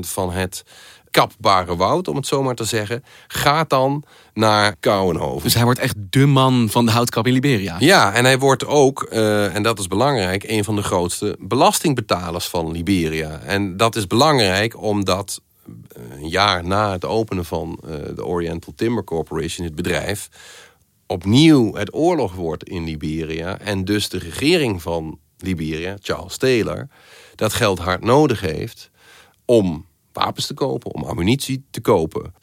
van 0.00 0.32
het 0.32 0.64
kapbare 1.18 1.76
woud, 1.76 2.08
om 2.08 2.16
het 2.16 2.26
zo 2.26 2.42
maar 2.42 2.54
te 2.54 2.64
zeggen, 2.64 3.04
gaat 3.26 3.70
dan 3.70 4.04
naar 4.34 4.76
Kouwenhoven. 4.80 5.42
Dus 5.42 5.54
hij 5.54 5.64
wordt 5.64 5.78
echt 5.78 5.96
de 6.10 6.26
man 6.26 6.68
van 6.70 6.86
de 6.86 6.92
houtkap 6.92 7.26
in 7.26 7.32
Liberia. 7.32 7.76
Ja, 7.78 8.12
en 8.12 8.24
hij 8.24 8.38
wordt 8.38 8.66
ook, 8.66 9.08
uh, 9.12 9.54
en 9.54 9.62
dat 9.62 9.78
is 9.78 9.86
belangrijk, 9.86 10.44
een 10.44 10.64
van 10.64 10.76
de 10.76 10.82
grootste 10.82 11.36
belastingbetalers 11.40 12.46
van 12.46 12.72
Liberia. 12.72 13.40
En 13.40 13.76
dat 13.76 13.96
is 13.96 14.06
belangrijk 14.06 14.82
omdat 14.82 15.40
een 15.94 16.28
jaar 16.28 16.64
na 16.64 16.92
het 16.92 17.04
openen 17.04 17.44
van 17.44 17.78
uh, 17.84 17.94
de 18.14 18.24
Oriental 18.24 18.72
Timber 18.76 19.04
Corporation, 19.04 19.66
het 19.66 19.74
bedrijf, 19.74 20.28
opnieuw 21.06 21.74
het 21.74 21.94
oorlog 21.94 22.34
wordt 22.34 22.64
in 22.64 22.84
Liberia. 22.84 23.58
En 23.58 23.84
dus 23.84 24.08
de 24.08 24.18
regering 24.18 24.82
van 24.82 25.18
Liberia, 25.38 25.96
Charles 26.00 26.36
Taylor, 26.36 26.88
dat 27.34 27.52
geld 27.52 27.78
hard 27.78 28.04
nodig 28.04 28.40
heeft 28.40 28.90
om 29.44 29.86
wapens 30.18 30.46
te 30.46 30.54
kopen, 30.54 30.94
om 30.94 31.04
ammunitie 31.04 31.64
te 31.70 31.80
kopen. 31.80 32.34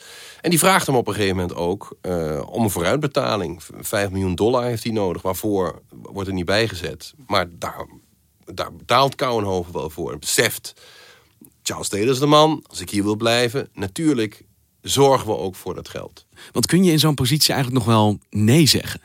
En 0.42 0.50
die 0.50 0.60
vraagt 0.60 0.88
hem 0.88 0.96
op 0.96 1.08
een 1.08 1.14
gegeven 1.14 1.36
moment 1.36 1.56
ook 1.56 1.98
uh, 2.02 2.42
om 2.50 2.64
een 2.64 2.70
vooruitbetaling. 2.70 3.62
5 3.80 4.10
miljoen 4.10 4.36
dollar 4.36 4.64
heeft 4.64 4.84
hij 4.84 4.92
nodig, 4.92 5.22
waarvoor 5.22 5.82
wordt 5.90 6.28
er 6.28 6.34
niet 6.34 6.46
bijgezet. 6.46 7.14
Maar 7.28 7.46
daar, 7.50 7.88
daar 8.54 8.74
betaalt 8.74 9.16
Kouwenhoven 9.16 9.74
wel 9.74 9.90
voor. 9.90 10.12
En 10.12 10.20
beseft, 10.20 10.74
Charles 11.64 11.88
Taylor 11.88 12.14
is 12.14 12.20
de 12.20 12.26
man, 12.26 12.64
als 12.68 12.82
ik 12.82 12.90
hier 12.90 13.04
wil 13.04 13.16
blijven, 13.16 13.70
natuurlijk 13.74 14.46
zorgen 14.82 15.28
we 15.28 15.38
ook 15.38 15.56
voor 15.56 15.76
dat 15.76 15.90
geld. 15.90 16.26
Want 16.52 16.66
kun 16.66 16.84
je 16.84 16.92
in 16.92 17.00
zo'n 17.00 17.16
positie 17.16 17.54
eigenlijk 17.54 17.86
nog 17.86 17.96
wel 17.96 18.20
nee 18.30 18.66
zeggen? 18.66 19.02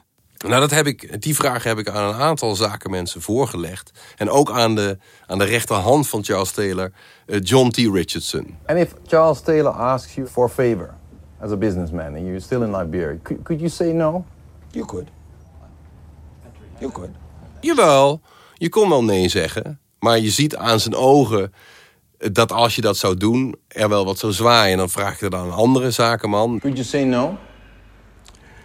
Nou, 0.46 0.60
dat 0.60 0.70
heb 0.70 0.86
ik, 0.86 1.22
die 1.22 1.34
vraag 1.34 1.64
heb 1.64 1.78
ik 1.78 1.88
aan 1.88 2.14
een 2.14 2.20
aantal 2.20 2.54
zakenmensen 2.54 3.22
voorgelegd. 3.22 3.90
En 4.16 4.30
ook 4.30 4.50
aan 4.50 4.74
de, 4.74 4.98
aan 5.26 5.38
de 5.38 5.44
rechterhand 5.44 6.08
van 6.08 6.24
Charles 6.24 6.50
Taylor, 6.50 6.92
uh, 7.26 7.38
John 7.42 7.68
T. 7.68 7.76
Richardson. 7.76 8.56
And 8.66 8.78
if 8.78 8.94
Charles 9.06 9.40
Taylor 9.40 9.72
asks 9.72 10.14
you 10.14 10.26
for 10.26 10.44
a 10.44 10.48
favor 10.48 10.94
as 11.40 11.50
a 11.50 11.56
businessman 11.56 12.14
and 12.14 12.24
you're 12.24 12.40
still 12.40 12.62
in 12.62 12.76
Liberia, 12.76 13.18
could, 13.22 13.42
could 13.42 13.60
you 13.60 13.70
say 13.70 13.92
no? 13.92 14.24
You 14.70 14.86
could. 14.86 15.08
You 16.78 16.92
could. 16.92 17.10
Jawel, 17.60 18.20
je 18.54 18.68
kon 18.68 18.88
wel 18.88 19.04
nee 19.04 19.28
zeggen. 19.28 19.80
Maar 19.98 20.18
je 20.18 20.30
ziet 20.30 20.56
aan 20.56 20.80
zijn 20.80 20.94
ogen 20.94 21.52
dat 22.18 22.52
als 22.52 22.74
je 22.74 22.80
dat 22.80 22.96
zou 22.96 23.16
doen, 23.16 23.56
er 23.68 23.88
wel 23.88 24.04
wat 24.04 24.18
zou 24.18 24.32
zwaaien. 24.32 24.72
En 24.72 24.78
dan 24.78 24.90
vraag 24.90 25.20
je 25.20 25.28
dan 25.28 25.46
een 25.46 25.52
andere 25.52 25.90
zakenman. 25.90 26.58
Could 26.58 26.76
you 26.76 26.88
say 26.88 27.04
no? 27.04 27.38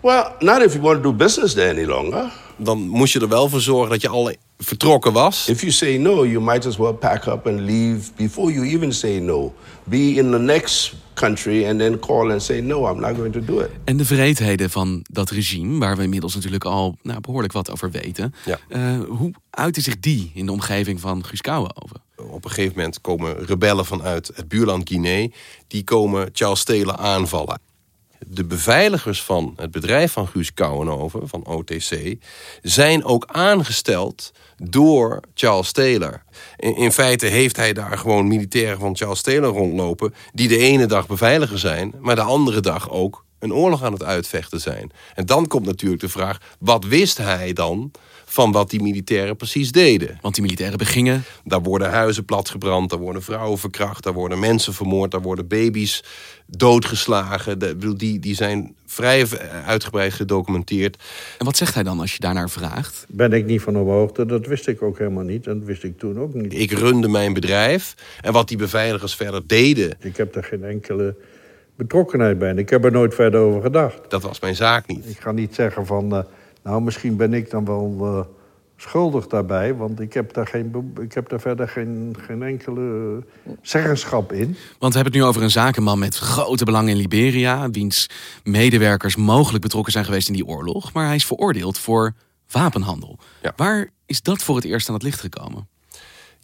Well, 0.05 0.35
not 0.39 0.61
if 0.61 0.73
you 0.73 0.81
want 0.81 1.01
to 1.01 1.11
do 1.11 1.13
business 1.13 1.53
there 1.53 1.69
any 1.69 1.85
longer. 1.85 2.31
Dan 2.57 2.87
moest 2.87 3.13
je 3.13 3.19
er 3.19 3.27
wel 3.27 3.49
voor 3.49 3.61
zorgen 3.61 3.89
dat 3.89 4.01
je 4.01 4.07
al 4.07 4.31
vertrokken 4.57 5.13
was. 5.13 5.47
If 5.47 5.59
you 5.59 5.71
say 5.71 5.97
no, 5.97 6.25
you 6.25 6.41
might 6.41 6.65
as 6.65 6.77
well 6.77 6.93
pack 6.93 7.25
up 7.25 7.47
and 7.47 7.59
leave 7.59 8.11
before 8.15 8.51
you 8.53 8.67
even 8.67 8.93
say 8.93 9.19
no. 9.19 9.53
Be 9.83 9.97
in 9.97 10.31
the 10.31 10.39
next 10.39 10.95
country 11.13 11.67
and 11.67 11.79
then 11.79 11.99
call 11.99 12.31
and 12.31 12.43
say 12.43 12.61
no, 12.61 12.87
I'm 12.87 12.99
not 12.99 13.15
going 13.15 13.33
to 13.33 13.45
do 13.45 13.59
it. 13.59 13.69
En 13.83 13.97
de 13.97 14.05
vreedheden 14.05 14.69
van 14.69 15.05
dat 15.11 15.29
regime, 15.29 15.79
waar 15.79 15.97
we 15.97 16.03
inmiddels 16.03 16.35
natuurlijk 16.35 16.65
al 16.65 16.97
nou, 17.01 17.19
behoorlijk 17.19 17.53
wat 17.53 17.71
over 17.71 17.91
weten. 17.91 18.33
Ja. 18.45 18.59
Uh, 18.69 19.05
hoe 19.07 19.31
uitte 19.49 19.81
zich 19.81 19.99
die 19.99 20.31
in 20.33 20.45
de 20.45 20.51
omgeving 20.51 20.99
van 20.99 21.25
Guus 21.25 21.41
over? 21.83 21.97
Op 22.15 22.45
een 22.45 22.51
gegeven 22.51 22.73
moment 22.75 23.01
komen 23.01 23.45
rebellen 23.45 23.85
vanuit 23.85 24.31
het 24.35 24.47
buurland 24.47 24.89
Guinea. 24.89 25.27
Die 25.67 25.83
komen 25.83 26.29
Charles 26.33 26.63
Taylor 26.63 26.95
aanvallen 26.95 27.59
de 28.27 28.45
beveiligers 28.45 29.23
van 29.23 29.53
het 29.55 29.71
bedrijf 29.71 30.11
van 30.11 30.27
Guus 30.27 30.53
Kouwenhoven, 30.53 31.27
van 31.27 31.45
OTC, 31.45 32.15
zijn 32.61 33.03
ook 33.03 33.25
aangesteld 33.27 34.31
door 34.57 35.19
Charles 35.33 35.71
Taylor. 35.71 36.23
In, 36.57 36.75
in, 36.75 36.91
feite 36.91 37.25
heeft 37.25 37.55
hij 37.55 37.73
daar 37.73 37.97
gewoon 37.97 38.27
militairen 38.27 38.79
van 38.79 38.95
Charles 38.95 39.21
Taylor 39.21 39.53
rondlopen... 39.53 40.13
die 40.33 40.47
de 40.47 40.57
ene 40.57 40.85
dag 40.85 41.07
beveiliger 41.07 41.59
zijn, 41.59 41.93
maar 41.99 42.15
de 42.15 42.21
andere 42.21 42.59
dag 42.59 42.89
ook 42.89 43.25
een 43.39 43.53
oorlog 43.53 43.83
aan 43.83 43.93
het 43.93 44.03
uitvechten 44.03 44.61
zijn. 44.61 44.91
En 45.13 45.25
dan 45.25 45.47
komt 45.47 45.65
natuurlijk 45.65 46.01
de 46.01 46.09
vraag, 46.09 46.37
wat 46.59 46.85
wist 46.85 47.17
hij 47.17 47.53
dan 47.53 47.91
van 48.35 48.51
wat 48.51 48.69
die 48.69 48.81
militairen 48.81 49.35
precies 49.35 49.71
deden. 49.71 50.17
Want 50.21 50.33
die 50.33 50.43
militairen 50.43 50.77
begingen... 50.77 51.23
Daar 51.43 51.61
worden 51.61 51.89
huizen 51.89 52.25
platgebrand, 52.25 52.89
daar 52.89 52.99
worden 52.99 53.21
vrouwen 53.23 53.57
verkracht... 53.57 54.03
daar 54.03 54.13
worden 54.13 54.39
mensen 54.39 54.73
vermoord, 54.73 55.11
daar 55.11 55.21
worden 55.21 55.47
baby's 55.47 56.03
doodgeslagen. 56.45 57.59
De, 57.59 57.95
die, 57.95 58.19
die 58.19 58.35
zijn 58.35 58.75
vrij 58.85 59.27
uitgebreid 59.65 60.13
gedocumenteerd. 60.13 61.03
En 61.37 61.45
wat 61.45 61.57
zegt 61.57 61.73
hij 61.73 61.83
dan 61.83 61.99
als 61.99 62.13
je 62.13 62.19
daarnaar 62.19 62.49
vraagt? 62.49 63.05
Ben 63.09 63.33
ik 63.33 63.45
niet 63.45 63.61
van 63.61 63.77
op 63.77 63.87
hoogte, 63.87 64.25
dat 64.25 64.45
wist 64.45 64.67
ik 64.67 64.81
ook 64.81 64.97
helemaal 64.97 65.23
niet. 65.23 65.47
En 65.47 65.57
dat 65.57 65.67
wist 65.67 65.83
ik 65.83 65.99
toen 65.99 66.19
ook 66.19 66.33
niet. 66.33 66.53
Ik 66.53 66.71
runde 66.71 67.07
mijn 67.07 67.33
bedrijf 67.33 67.95
en 68.21 68.33
wat 68.33 68.47
die 68.47 68.57
beveiligers 68.57 69.15
verder 69.15 69.47
deden... 69.47 69.97
Ik 69.99 70.17
heb 70.17 70.33
daar 70.33 70.43
geen 70.43 70.63
enkele 70.63 71.15
betrokkenheid 71.75 72.39
bij. 72.39 72.53
Ik 72.53 72.69
heb 72.69 72.85
er 72.85 72.91
nooit 72.91 73.15
verder 73.15 73.39
over 73.39 73.61
gedacht. 73.61 74.09
Dat 74.09 74.21
was 74.21 74.39
mijn 74.39 74.55
zaak 74.55 74.87
niet. 74.87 75.05
Ik 75.09 75.19
ga 75.19 75.31
niet 75.31 75.55
zeggen 75.55 75.85
van... 75.85 76.13
Uh, 76.13 76.19
nou, 76.65 76.81
misschien 76.81 77.15
ben 77.15 77.33
ik 77.33 77.49
dan 77.49 77.65
wel 77.65 77.97
uh, 78.01 78.19
schuldig 78.77 79.27
daarbij, 79.27 79.75
want 79.75 79.99
ik 79.99 80.13
heb 80.13 80.33
daar, 80.33 80.47
geen, 80.47 80.93
ik 81.01 81.13
heb 81.13 81.29
daar 81.29 81.39
verder 81.39 81.67
geen, 81.67 82.15
geen 82.19 82.43
enkele 82.43 83.23
zeggenschap 83.61 84.31
in. 84.31 84.55
Want 84.79 84.93
we 84.93 84.99
hebben 84.99 85.03
het 85.03 85.13
nu 85.13 85.23
over 85.23 85.41
een 85.41 85.51
zakenman 85.51 85.99
met 85.99 86.17
grote 86.17 86.65
belangen 86.65 86.89
in 86.89 86.97
Liberia, 86.97 87.69
wiens 87.69 88.09
medewerkers 88.43 89.15
mogelijk 89.15 89.63
betrokken 89.63 89.91
zijn 89.91 90.05
geweest 90.05 90.27
in 90.27 90.33
die 90.33 90.45
oorlog, 90.45 90.93
maar 90.93 91.05
hij 91.05 91.15
is 91.15 91.25
veroordeeld 91.25 91.77
voor 91.77 92.13
wapenhandel. 92.51 93.19
Ja. 93.41 93.53
Waar 93.55 93.89
is 94.05 94.21
dat 94.21 94.43
voor 94.43 94.55
het 94.55 94.65
eerst 94.65 94.87
aan 94.87 94.93
het 94.93 95.03
licht 95.03 95.19
gekomen? 95.19 95.67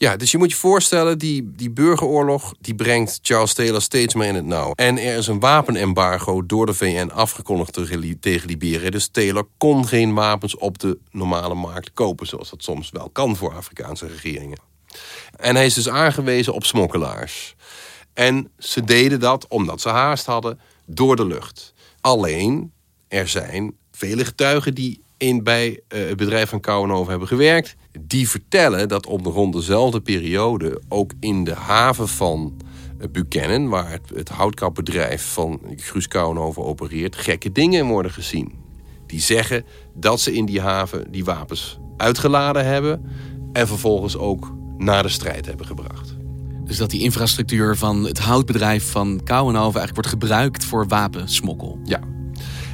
Ja, 0.02 0.16
dus 0.16 0.32
je 0.32 0.38
moet 0.38 0.52
je 0.52 0.58
voorstellen, 0.58 1.18
die, 1.18 1.52
die 1.56 1.70
burgeroorlog 1.70 2.54
die 2.60 2.76
brengt 2.76 3.20
Charles 3.22 3.54
Taylor 3.54 3.82
steeds 3.82 4.14
meer 4.16 4.28
in 4.28 4.36
het 4.36 4.46
nauw. 4.46 4.72
En 4.76 4.98
er 4.98 5.18
is 5.18 5.28
een 5.28 5.40
wapenembargo 5.40 6.46
door 6.46 6.66
de 6.66 6.74
VN 6.74 7.12
afgekondigd 7.14 7.74
tegen 7.74 8.46
Liberia. 8.46 8.90
Dus 8.90 9.08
Taylor 9.08 9.48
kon 9.58 9.88
geen 9.88 10.14
wapens 10.14 10.58
op 10.58 10.80
de 10.80 10.98
normale 11.12 11.54
markt 11.54 11.94
kopen, 11.94 12.28
zoals 12.28 12.50
dat 12.50 12.64
soms 12.64 12.90
wel 12.90 13.10
kan 13.10 13.36
voor 13.36 13.56
Afrikaanse 13.56 14.08
regeringen. 14.08 14.58
En 15.36 15.56
hij 15.56 15.66
is 15.66 15.74
dus 15.74 15.90
aangewezen 15.90 16.54
op 16.54 16.66
smokkelaars. 16.66 17.56
En 18.14 18.52
ze 18.58 18.84
deden 18.84 19.20
dat, 19.20 19.48
omdat 19.48 19.82
ze 19.82 19.90
haast 19.90 20.26
hadden, 20.26 20.60
door 20.86 21.16
de 21.16 21.26
lucht. 21.26 21.74
Alleen, 22.00 22.72
er 23.08 23.28
zijn 23.28 23.76
vele 23.92 24.26
getuigen 24.26 24.74
die 24.74 25.02
in, 25.18 25.44
bij 25.44 25.70
uh, 25.70 26.08
het 26.08 26.18
bedrijf 26.18 26.50
van 26.50 26.60
Kouwenhoven 26.60 27.10
hebben 27.10 27.28
gewerkt. 27.28 27.76
Die 28.00 28.30
vertellen 28.30 28.88
dat 28.88 29.06
om 29.06 29.24
de 29.24 29.30
rond 29.30 29.54
dezelfde 29.54 30.02
periode 30.02 30.82
ook 30.90 31.14
in 31.20 31.44
de 31.44 31.54
haven 31.54 32.08
van 32.08 32.54
uh, 33.00 33.08
Buchanan, 33.12 33.70
waar 33.70 33.92
het, 33.92 34.10
het 34.14 34.30
houtkapbedrijf 34.30 35.34
van 35.34 35.62
Guus 35.76 36.08
Kouwenhoven 36.08 36.64
opereert, 36.64 37.16
gekke 37.16 37.52
dingen 37.52 37.86
worden 37.86 38.12
gezien. 38.12 38.52
Die 39.08 39.20
zeggen 39.20 39.66
dat 39.94 40.20
ze 40.20 40.34
in 40.34 40.46
die 40.46 40.62
haven 40.62 41.12
die 41.12 41.24
wapens 41.24 41.80
uitgeladen 41.98 42.66
hebben 42.66 43.06
en 43.54 43.68
vervolgens 43.68 44.18
ook 44.18 44.54
naar 44.78 45.04
de 45.04 45.10
strijd 45.10 45.46
hebben 45.46 45.66
gebracht. 45.66 46.16
Dus 46.64 46.78
dat 46.78 46.90
die 46.90 47.02
infrastructuur 47.02 47.78
van 47.78 48.04
het 48.04 48.20
houtbedrijf 48.20 48.92
van 48.92 49.22
Kouwenhoven 49.24 49.80
eigenlijk 49.80 50.08
wordt 50.08 50.10
gebruikt 50.10 50.64
voor 50.66 50.88
wapensmokkel. 50.88 51.80
Ja. 51.84 52.00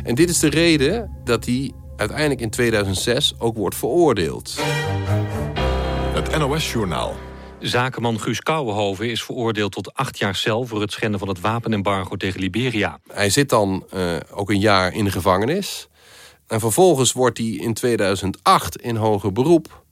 En 0.03 0.15
dit 0.15 0.29
is 0.29 0.39
de 0.39 0.49
reden 0.49 1.11
dat 1.23 1.45
hij 1.45 1.71
uiteindelijk 1.95 2.41
in 2.41 2.49
2006 2.49 3.33
ook 3.37 3.57
wordt 3.57 3.75
veroordeeld. 3.75 4.59
Het 6.27 6.39
NOS-journaal. 6.39 7.15
Zakenman 7.59 8.19
Guus 8.19 8.41
Kouwenhoven 8.41 9.09
is 9.09 9.23
veroordeeld 9.23 9.71
tot 9.71 9.93
acht 9.93 10.17
jaar 10.17 10.35
cel... 10.35 10.65
voor 10.65 10.81
het 10.81 10.91
schenden 10.91 11.19
van 11.19 11.27
het 11.27 11.39
wapenembargo 11.39 12.15
tegen 12.15 12.39
Liberia. 12.39 12.99
Hij 13.07 13.29
zit 13.29 13.49
dan 13.49 13.85
uh, 13.93 14.15
ook 14.31 14.49
een 14.49 14.59
jaar 14.59 14.93
in 14.93 15.03
de 15.03 15.11
gevangenis. 15.11 15.87
En 16.47 16.59
vervolgens 16.59 17.13
wordt 17.13 17.37
hij 17.37 17.47
in 17.47 17.73
2008 17.73 18.77
in 18.77 18.95
hoger 18.95 19.31
beroep 19.31 19.83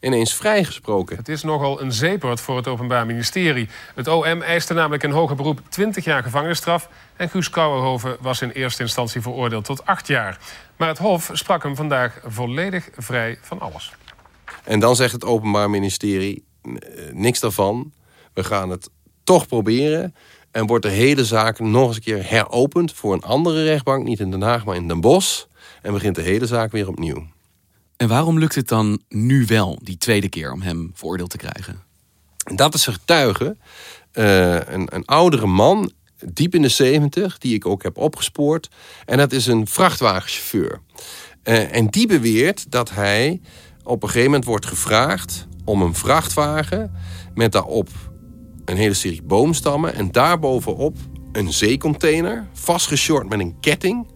ineens 0.00 0.34
vrijgesproken. 0.34 1.16
Het 1.16 1.28
is 1.28 1.42
nogal 1.42 1.80
een 1.80 1.92
zeepert 1.92 2.40
voor 2.40 2.56
het 2.56 2.68
Openbaar 2.68 3.06
Ministerie. 3.06 3.68
Het 3.94 4.08
OM 4.08 4.42
eiste 4.42 4.74
namelijk 4.74 5.02
in 5.02 5.10
hoger 5.10 5.36
beroep 5.36 5.60
20 5.68 6.04
jaar 6.04 6.22
gevangenisstraf... 6.22 6.88
en 7.16 7.28
Guus 7.28 7.50
Kouwenhoven 7.50 8.16
was 8.20 8.42
in 8.42 8.50
eerste 8.50 8.82
instantie 8.82 9.20
veroordeeld 9.20 9.64
tot 9.64 9.86
8 9.86 10.06
jaar. 10.06 10.38
Maar 10.76 10.88
het 10.88 10.98
Hof 10.98 11.30
sprak 11.32 11.62
hem 11.62 11.76
vandaag 11.76 12.20
volledig 12.24 12.88
vrij 12.96 13.38
van 13.42 13.60
alles. 13.60 13.92
En 14.64 14.80
dan 14.80 14.96
zegt 14.96 15.12
het 15.12 15.24
Openbaar 15.24 15.70
Ministerie 15.70 16.44
niks 17.12 17.40
daarvan. 17.40 17.92
We 18.32 18.44
gaan 18.44 18.70
het 18.70 18.90
toch 19.24 19.46
proberen. 19.46 20.14
En 20.50 20.66
wordt 20.66 20.84
de 20.84 20.90
hele 20.90 21.24
zaak 21.24 21.58
nog 21.58 21.86
eens 21.86 21.96
een 21.96 22.02
keer 22.02 22.28
heropend 22.28 22.92
voor 22.92 23.12
een 23.12 23.22
andere 23.22 23.64
rechtbank. 23.64 24.04
Niet 24.04 24.20
in 24.20 24.30
Den 24.30 24.42
Haag, 24.42 24.64
maar 24.64 24.76
in 24.76 24.88
Den 24.88 25.00
Bosch. 25.00 25.44
En 25.82 25.92
begint 25.92 26.14
de 26.14 26.22
hele 26.22 26.46
zaak 26.46 26.72
weer 26.72 26.88
opnieuw. 26.88 27.26
En 27.96 28.08
waarom 28.08 28.38
lukt 28.38 28.54
het 28.54 28.68
dan 28.68 29.00
nu 29.08 29.46
wel, 29.46 29.78
die 29.82 29.98
tweede 29.98 30.28
keer, 30.28 30.52
om 30.52 30.62
hem 30.62 30.90
veroordeeld 30.94 31.30
te 31.30 31.36
krijgen? 31.36 31.82
Dat 32.54 32.74
is 32.74 32.86
een 32.86 32.92
getuige. 32.92 33.56
Uh, 34.12 34.54
een, 34.54 34.94
een 34.94 35.04
oudere 35.04 35.46
man, 35.46 35.92
diep 36.24 36.54
in 36.54 36.62
de 36.62 36.68
zeventig, 36.68 37.38
die 37.38 37.54
ik 37.54 37.66
ook 37.66 37.82
heb 37.82 37.96
opgespoord. 37.96 38.68
En 39.04 39.16
dat 39.16 39.32
is 39.32 39.46
een 39.46 39.66
vrachtwagenchauffeur. 39.66 40.80
Uh, 41.44 41.74
en 41.74 41.86
die 41.86 42.06
beweert 42.06 42.70
dat 42.70 42.90
hij 42.90 43.40
op 43.86 44.02
een 44.02 44.08
gegeven 44.08 44.30
moment 44.30 44.44
wordt 44.48 44.66
gevraagd 44.66 45.46
om 45.64 45.82
een 45.82 45.94
vrachtwagen 45.94 46.92
met 47.34 47.52
daarop 47.52 47.88
een 48.64 48.76
hele 48.76 48.94
serie 48.94 49.22
boomstammen 49.22 49.94
en 49.94 50.12
daarbovenop 50.12 50.96
een 51.32 51.52
zeecontainer, 51.52 52.46
vastgeshort 52.52 53.28
met 53.28 53.40
een 53.40 53.56
ketting. 53.60 54.06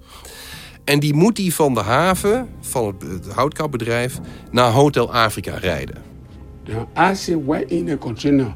En 0.84 1.00
die 1.00 1.14
moet 1.14 1.38
hij 1.38 1.50
van 1.50 1.74
de 1.74 1.80
haven, 1.80 2.48
van 2.60 2.86
het, 2.86 3.02
het 3.02 3.32
houtkapbedrijf, 3.34 4.18
naar 4.50 4.70
Hotel 4.70 5.12
Afrika 5.12 5.56
rijden. 5.56 6.02
Now, 6.64 7.46
went 7.46 7.70
in 7.70 7.86
the 7.86 7.98
container, 7.98 8.54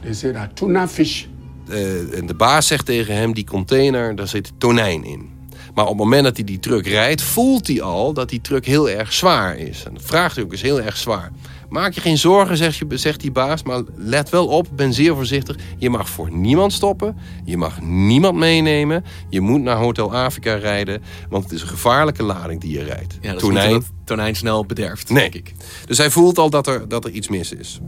they 0.00 0.12
said 0.12 0.34
that 0.34 0.56
tuna 0.56 0.88
fish. 0.88 1.24
Eh, 1.68 2.18
en 2.18 2.26
de 2.26 2.34
baas 2.34 2.66
zegt 2.66 2.86
tegen 2.86 3.14
hem, 3.14 3.32
die 3.32 3.46
container, 3.46 4.16
daar 4.16 4.28
zit 4.28 4.52
tonijn 4.58 5.04
in. 5.04 5.33
Maar 5.74 5.84
op 5.84 5.90
het 5.90 5.98
moment 5.98 6.24
dat 6.24 6.36
hij 6.36 6.44
die 6.44 6.58
truck 6.58 6.86
rijdt, 6.86 7.22
voelt 7.22 7.66
hij 7.66 7.82
al 7.82 8.12
dat 8.12 8.28
die 8.28 8.40
truck 8.40 8.66
heel 8.66 8.90
erg 8.90 9.12
zwaar 9.12 9.56
is. 9.58 9.84
En 9.84 9.94
dat 9.94 10.02
vraagt 10.02 10.34
hij 10.34 10.44
ook, 10.44 10.52
is 10.52 10.62
heel 10.62 10.80
erg 10.80 10.96
zwaar. 10.96 11.30
Maak 11.68 11.92
je 11.92 12.00
geen 12.00 12.18
zorgen, 12.18 12.56
zegt, 12.56 12.76
je, 12.76 12.86
zegt 12.88 13.20
die 13.20 13.30
baas, 13.32 13.62
maar 13.62 13.82
let 13.94 14.30
wel 14.30 14.46
op, 14.46 14.66
ben 14.72 14.92
zeer 14.92 15.14
voorzichtig. 15.14 15.56
Je 15.78 15.90
mag 15.90 16.08
voor 16.08 16.30
niemand 16.30 16.72
stoppen, 16.72 17.16
je 17.44 17.56
mag 17.56 17.80
niemand 17.80 18.36
meenemen. 18.38 19.04
Je 19.28 19.40
moet 19.40 19.60
naar 19.60 19.76
Hotel 19.76 20.14
Afrika 20.14 20.54
rijden, 20.54 21.02
want 21.28 21.44
het 21.44 21.52
is 21.52 21.62
een 21.62 21.68
gevaarlijke 21.68 22.22
lading 22.22 22.60
die 22.60 22.72
je 22.72 22.82
rijdt. 22.82 23.18
Ja, 23.20 23.32
dat 23.32 23.42
is 23.42 23.48
niet 23.48 23.58
Tonijn, 23.58 23.72
dat 23.72 23.84
tonijn 24.04 24.36
snel 24.36 24.66
bederft, 24.66 25.10
Nee. 25.10 25.30
denk 25.30 25.34
ik. 25.34 25.54
Dus 25.86 25.98
hij 25.98 26.10
voelt 26.10 26.38
al 26.38 26.50
dat 26.50 26.66
er, 26.66 26.88
dat 26.88 27.04
er 27.04 27.10
iets 27.10 27.28
mis 27.28 27.52
is. 27.52 27.80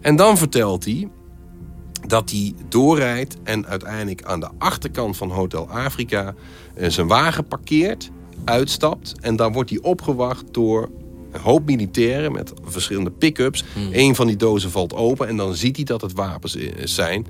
En 0.00 0.16
dan 0.16 0.38
vertelt 0.38 0.84
hij 0.84 1.08
dat 2.12 2.30
hij 2.30 2.54
doorrijdt 2.68 3.36
en 3.44 3.66
uiteindelijk 3.66 4.22
aan 4.22 4.40
de 4.40 4.48
achterkant 4.58 5.16
van 5.16 5.30
Hotel 5.30 5.68
Afrika 5.68 6.34
eh, 6.74 6.88
zijn 6.88 7.06
wagen 7.06 7.46
parkeert, 7.46 8.10
uitstapt 8.44 9.14
en 9.20 9.36
dan 9.36 9.52
wordt 9.52 9.70
hij 9.70 9.78
opgewacht 9.82 10.44
door 10.50 10.90
een 11.30 11.40
hoop 11.40 11.66
militairen 11.66 12.32
met 12.32 12.52
verschillende 12.64 13.10
pick-ups. 13.10 13.64
Eén 13.90 14.14
van 14.14 14.26
die 14.26 14.36
dozen 14.36 14.70
valt 14.70 14.94
open 14.94 15.28
en 15.28 15.36
dan 15.36 15.54
ziet 15.54 15.76
hij 15.76 15.84
dat 15.84 16.00
het 16.00 16.12
wapens 16.12 16.56
eh, 16.56 16.72
zijn. 16.84 17.26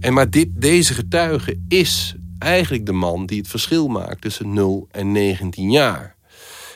En 0.00 0.12
maar 0.12 0.30
dit, 0.30 0.48
deze 0.54 0.94
getuige 0.94 1.60
is 1.68 2.14
eigenlijk 2.38 2.86
de 2.86 2.92
man 2.92 3.26
die 3.26 3.38
het 3.38 3.48
verschil 3.48 3.88
maakt 3.88 4.20
tussen 4.20 4.52
0 4.52 4.88
en 4.90 5.12
19 5.12 5.70
jaar. 5.70 6.16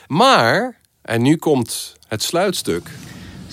Maar, 0.07 0.79
en 1.01 1.21
nu 1.21 1.35
komt 1.35 1.95
het 2.07 2.23
sluitstuk. 2.23 2.89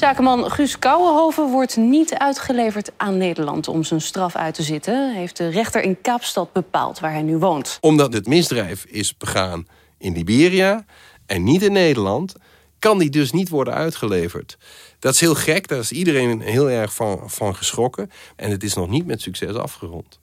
Zakenman 0.01 0.51
Guus 0.51 0.79
Kouwenhoven 0.79 1.51
wordt 1.51 1.77
niet 1.77 2.15
uitgeleverd 2.15 2.91
aan 2.97 3.17
Nederland 3.17 3.69
om 3.69 3.85
zijn 3.85 4.01
straf 4.01 4.37
uit 4.37 4.55
te 4.55 4.63
zitten, 4.63 5.15
heeft 5.15 5.37
de 5.37 5.49
rechter 5.49 5.83
in 5.83 6.01
Kaapstad 6.01 6.53
bepaald 6.53 7.01
waar 7.01 7.13
hij 7.13 7.23
nu 7.23 7.37
woont. 7.37 7.79
Omdat 7.81 8.13
het 8.13 8.27
misdrijf 8.27 8.85
is 8.85 9.17
begaan 9.17 9.67
in 9.99 10.13
Liberia 10.13 10.85
en 11.27 11.45
niet 11.45 11.63
in 11.63 11.73
Nederland, 11.73 12.35
kan 12.79 12.99
die 12.99 13.11
dus 13.11 13.33
niet 13.33 13.49
worden 13.49 13.75
uitgeleverd. 13.75 14.59
Dat 14.99 15.15
is 15.15 15.21
heel 15.21 15.35
gek, 15.35 15.69
daar 15.69 15.79
is 15.79 15.93
iedereen 15.93 16.41
heel 16.41 16.71
erg 16.71 16.95
van, 16.95 17.31
van 17.31 17.57
geschrokken. 17.57 18.11
En 18.37 18.51
het 18.51 18.63
is 18.63 18.75
nog 18.75 18.89
niet 18.89 19.07
met 19.07 19.21
succes 19.21 19.55
afgerond. 19.55 20.19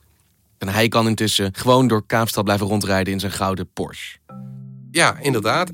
En 0.58 0.68
hij 0.68 0.88
kan 0.88 1.06
intussen 1.06 1.54
gewoon 1.54 1.88
door 1.88 2.06
Kaapstad 2.06 2.44
blijven 2.44 2.66
rondrijden 2.66 3.12
in 3.12 3.20
zijn 3.20 3.32
gouden 3.32 3.68
Porsche. 3.72 4.18
Ja, 4.90 5.18
inderdaad. 5.18 5.70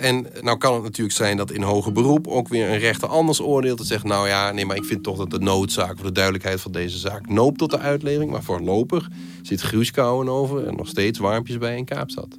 En 0.00 0.26
nou 0.40 0.58
kan 0.58 0.74
het 0.74 0.82
natuurlijk 0.82 1.16
zijn 1.16 1.36
dat 1.36 1.50
in 1.50 1.62
hoger 1.62 1.92
beroep 1.92 2.26
ook 2.26 2.48
weer 2.48 2.68
een 2.70 2.78
rechter 2.78 3.08
anders 3.08 3.40
oordeelt. 3.40 3.80
En 3.80 3.86
zegt, 3.86 4.04
nou 4.04 4.28
ja, 4.28 4.52
nee, 4.52 4.66
maar 4.66 4.76
ik 4.76 4.84
vind 4.84 5.02
toch 5.02 5.16
dat 5.16 5.30
de 5.30 5.38
noodzaak 5.38 5.94
of 5.94 6.02
de 6.02 6.12
duidelijkheid 6.12 6.60
van 6.60 6.72
deze 6.72 6.98
zaak 6.98 7.28
noopt 7.28 7.58
tot 7.58 7.70
de 7.70 7.78
uitlevering. 7.78 8.30
Maar 8.30 8.42
voorlopig 8.42 9.08
zit 9.42 9.62
Guus 9.62 9.96
over 9.96 10.66
en 10.66 10.76
nog 10.76 10.88
steeds 10.88 11.18
warmpjes 11.18 11.58
bij 11.58 11.76
in 11.76 11.84
Kaapstad. 11.84 12.36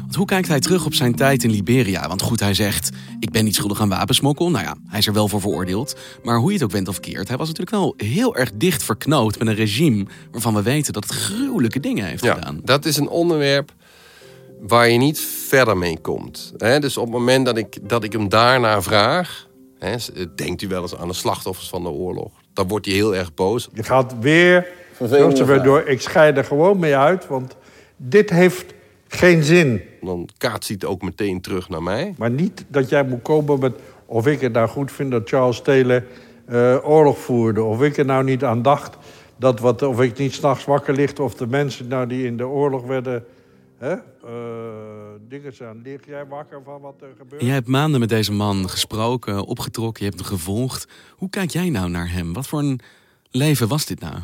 Want 0.00 0.14
hoe 0.18 0.26
kijkt 0.26 0.48
hij 0.48 0.60
terug 0.60 0.86
op 0.86 0.94
zijn 0.94 1.14
tijd 1.14 1.44
in 1.44 1.50
Liberia? 1.50 2.08
Want 2.08 2.22
goed, 2.22 2.40
hij 2.40 2.54
zegt, 2.54 2.90
ik 3.20 3.30
ben 3.30 3.44
niet 3.44 3.54
schuldig 3.54 3.80
aan 3.80 3.88
wapensmokkel. 3.88 4.50
Nou 4.50 4.64
ja, 4.64 4.76
hij 4.86 4.98
is 4.98 5.06
er 5.06 5.12
wel 5.12 5.28
voor 5.28 5.40
veroordeeld. 5.40 5.96
Maar 6.22 6.38
hoe 6.38 6.48
je 6.48 6.54
het 6.54 6.62
ook 6.64 6.70
bent 6.70 6.88
of 6.88 7.00
keert, 7.00 7.28
hij 7.28 7.36
was 7.36 7.48
natuurlijk 7.48 7.76
wel 7.76 7.94
heel 7.96 8.36
erg 8.36 8.50
dicht 8.54 8.82
verknoot 8.82 9.38
met 9.38 9.48
een 9.48 9.54
regime 9.54 10.06
waarvan 10.30 10.54
we 10.54 10.62
weten 10.62 10.92
dat 10.92 11.02
het 11.04 11.12
gruwelijke 11.12 11.80
dingen 11.80 12.06
heeft 12.06 12.24
Ja, 12.24 12.34
gedaan. 12.34 12.60
dat 12.64 12.84
is 12.84 12.96
een 12.96 13.08
onderwerp 13.08 13.72
waar 14.60 14.88
je 14.88 14.98
niet 14.98 15.20
verder 15.20 15.76
mee 15.76 15.98
komt. 15.98 16.52
Hè, 16.56 16.78
dus 16.78 16.96
op 16.96 17.04
het 17.04 17.12
moment 17.12 17.46
dat 17.46 17.56
ik, 17.56 17.88
dat 17.88 18.04
ik 18.04 18.12
hem 18.12 18.28
daarna 18.28 18.82
vraag... 18.82 19.48
Hè, 19.78 19.96
denkt 20.34 20.62
u 20.62 20.68
wel 20.68 20.82
eens 20.82 20.96
aan 20.96 21.08
de 21.08 21.14
slachtoffers 21.14 21.68
van 21.68 21.82
de 21.82 21.88
oorlog? 21.88 22.30
Dan 22.52 22.68
wordt 22.68 22.86
hij 22.86 22.94
heel 22.94 23.14
erg 23.14 23.34
boos. 23.34 23.68
Je 23.72 23.82
gaat 23.82 24.14
weer, 24.20 24.68
door, 25.62 25.82
ik 25.86 26.00
scheid 26.00 26.36
er 26.36 26.44
gewoon 26.44 26.78
mee 26.78 26.96
uit, 26.96 27.26
want 27.26 27.56
dit 27.96 28.30
heeft 28.30 28.74
geen 29.08 29.42
zin. 29.42 29.82
Dan 30.00 30.28
kaatst 30.38 30.68
hij 30.68 30.76
het 30.80 30.88
ook 30.88 31.02
meteen 31.02 31.40
terug 31.40 31.68
naar 31.68 31.82
mij. 31.82 32.14
Maar 32.18 32.30
niet 32.30 32.64
dat 32.68 32.88
jij 32.88 33.04
moet 33.04 33.22
komen 33.22 33.58
met 33.58 33.72
of 34.06 34.26
ik 34.26 34.40
het 34.40 34.52
nou 34.52 34.68
goed 34.68 34.92
vind 34.92 35.10
dat 35.10 35.28
Charles 35.28 35.60
Taylor 35.60 36.04
eh, 36.46 36.76
oorlog 36.82 37.18
voerde. 37.18 37.62
Of 37.62 37.82
ik 37.82 37.96
er 37.96 38.04
nou 38.04 38.24
niet 38.24 38.44
aan 38.44 38.62
dacht 38.62 38.96
dat 39.36 39.60
wat, 39.60 39.82
of 39.82 40.00
ik 40.00 40.18
niet 40.18 40.34
s'nachts 40.34 40.64
wakker 40.64 40.94
ligt. 40.94 41.20
Of 41.20 41.34
de 41.34 41.46
mensen 41.46 41.88
nou 41.88 42.06
die 42.06 42.26
in 42.26 42.36
de 42.36 42.46
oorlog 42.46 42.82
werden. 42.82 43.24
Hè, 43.78 43.92
eh, 43.92 45.20
dingen 45.28 45.54
zijn. 45.54 45.82
Lig 45.82 46.06
jij 46.06 46.26
wakker 46.26 46.62
van 46.64 46.80
wat 46.80 47.02
er 47.02 47.14
gebeurt? 47.18 47.42
Jij 47.42 47.52
hebt 47.52 47.66
maanden 47.66 48.00
met 48.00 48.08
deze 48.08 48.32
man 48.32 48.70
gesproken, 48.70 49.44
opgetrokken, 49.44 50.04
je 50.04 50.10
hebt 50.10 50.22
hem 50.22 50.38
gevolgd. 50.38 50.88
Hoe 51.10 51.30
kijk 51.30 51.50
jij 51.50 51.70
nou 51.70 51.90
naar 51.90 52.12
hem? 52.12 52.32
Wat 52.32 52.46
voor 52.46 52.58
een 52.58 52.80
leven 53.30 53.68
was 53.68 53.86
dit 53.86 54.00
nou? 54.00 54.14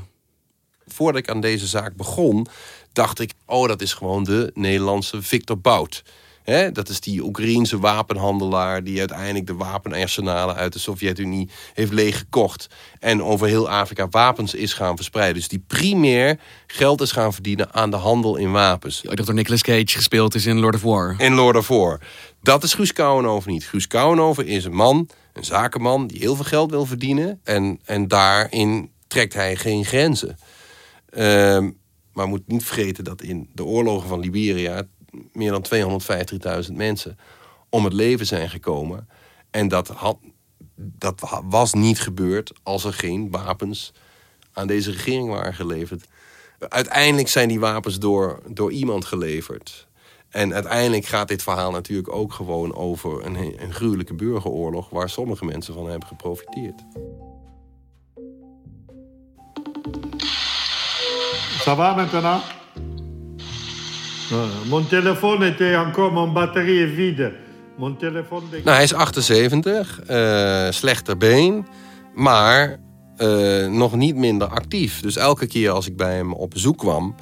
Voordat 0.86 1.22
ik 1.22 1.28
aan 1.28 1.40
deze 1.40 1.66
zaak 1.66 1.96
begon, 1.96 2.46
dacht 2.92 3.18
ik... 3.18 3.32
oh, 3.46 3.68
dat 3.68 3.80
is 3.80 3.92
gewoon 3.92 4.24
de 4.24 4.50
Nederlandse 4.54 5.22
Victor 5.22 5.58
Bout. 5.58 6.02
Hè, 6.42 6.72
dat 6.72 6.88
is 6.88 7.00
die 7.00 7.22
Oekraïense 7.22 7.78
wapenhandelaar... 7.78 8.84
die 8.84 8.98
uiteindelijk 8.98 9.46
de 9.46 9.54
wapenarsenalen 9.54 10.54
uit 10.54 10.72
de 10.72 10.78
Sovjet-Unie 10.78 11.48
heeft 11.74 11.92
leeggekocht... 11.92 12.66
en 13.00 13.22
over 13.22 13.46
heel 13.46 13.70
Afrika 13.70 14.08
wapens 14.08 14.54
is 14.54 14.72
gaan 14.72 14.96
verspreiden. 14.96 15.34
Dus 15.34 15.48
die 15.48 15.64
primair 15.66 16.40
geld 16.66 17.00
is 17.00 17.12
gaan 17.12 17.32
verdienen 17.32 17.74
aan 17.74 17.90
de 17.90 17.96
handel 17.96 18.36
in 18.36 18.52
wapens. 18.52 19.02
Ik 19.02 19.16
dacht 19.16 19.26
door 19.26 19.34
Nicolas 19.34 19.62
Cage 19.62 19.86
gespeeld 19.86 20.34
is 20.34 20.46
in 20.46 20.58
Lord 20.58 20.74
of 20.74 20.82
War. 20.82 21.14
In 21.18 21.34
Lord 21.34 21.56
of 21.56 21.68
War. 21.68 22.00
Dat 22.42 22.62
is 22.62 22.74
Guus 22.74 22.92
Kouwenhoven 22.92 23.52
niet. 23.52 23.64
Guus 23.64 23.86
Kouwenhoven 23.86 24.46
is 24.46 24.64
een 24.64 24.74
man, 24.74 25.08
een 25.32 25.44
zakenman... 25.44 26.06
die 26.06 26.18
heel 26.18 26.36
veel 26.36 26.44
geld 26.44 26.70
wil 26.70 26.86
verdienen. 26.86 27.40
En, 27.44 27.80
en 27.84 28.08
daarin 28.08 28.90
trekt 29.06 29.34
hij 29.34 29.56
geen 29.56 29.84
grenzen. 29.84 30.38
Ehm, 31.10 31.70
maar 32.12 32.28
moet 32.28 32.42
niet 32.46 32.64
vergeten 32.64 33.04
dat 33.04 33.22
in 33.22 33.48
de 33.54 33.64
oorlogen 33.64 34.08
van 34.08 34.20
Liberia... 34.20 34.82
meer 35.32 35.50
dan 35.50 35.64
250.000 36.66 36.72
mensen 36.72 37.18
om 37.68 37.84
het 37.84 37.92
leven 37.92 38.26
zijn 38.26 38.50
gekomen. 38.50 39.08
En 39.50 39.68
dat, 39.68 39.88
had, 39.88 40.18
dat 40.76 41.40
was 41.44 41.72
niet 41.72 42.00
gebeurd 42.00 42.52
als 42.62 42.84
er 42.84 42.92
geen 42.92 43.30
wapens 43.30 43.92
aan 44.52 44.66
deze 44.66 44.90
regering 44.90 45.28
waren 45.28 45.54
geleverd. 45.54 46.08
Uiteindelijk 46.58 47.28
zijn 47.28 47.48
die 47.48 47.60
wapens 47.60 47.98
door, 47.98 48.42
door 48.48 48.72
iemand 48.72 49.04
geleverd. 49.04 49.86
En 50.28 50.54
uiteindelijk 50.54 51.04
gaat 51.04 51.28
dit 51.28 51.42
verhaal 51.42 51.70
natuurlijk 51.70 52.12
ook 52.12 52.32
gewoon 52.32 52.74
over 52.74 53.26
een, 53.26 53.62
een 53.62 53.74
gruwelijke 53.74 54.14
burgeroorlog... 54.14 54.90
waar 54.90 55.10
sommige 55.10 55.44
mensen 55.44 55.74
van 55.74 55.88
hebben 55.88 56.08
geprofiteerd. 56.08 56.82
Ça 61.64 61.76
va 61.76 61.94
maintenant? 61.94 62.61
Euh, 64.32 64.46
mon 64.68 64.82
téléphone 64.82 65.44
était 65.44 65.76
encore, 65.76 66.12
mon 66.12 66.28
batterie 66.32 66.78
est 66.78 66.94
vide. 66.94 67.32
Mon 67.78 67.96
téléphone... 67.96 68.42
Nou, 68.64 68.76
hij 68.76 68.82
is 68.82 68.94
78, 68.94 70.00
eh, 70.06 70.70
slechter 70.70 71.16
been, 71.16 71.66
maar 72.14 72.78
eh, 73.16 73.66
nog 73.66 73.96
niet 73.96 74.16
minder 74.16 74.48
actief. 74.48 75.00
Dus 75.00 75.16
elke 75.16 75.46
keer 75.46 75.70
als 75.70 75.86
ik 75.86 75.96
bij 75.96 76.14
hem 76.14 76.32
op 76.32 76.50
bezoek 76.50 76.78
kwam... 76.78 77.14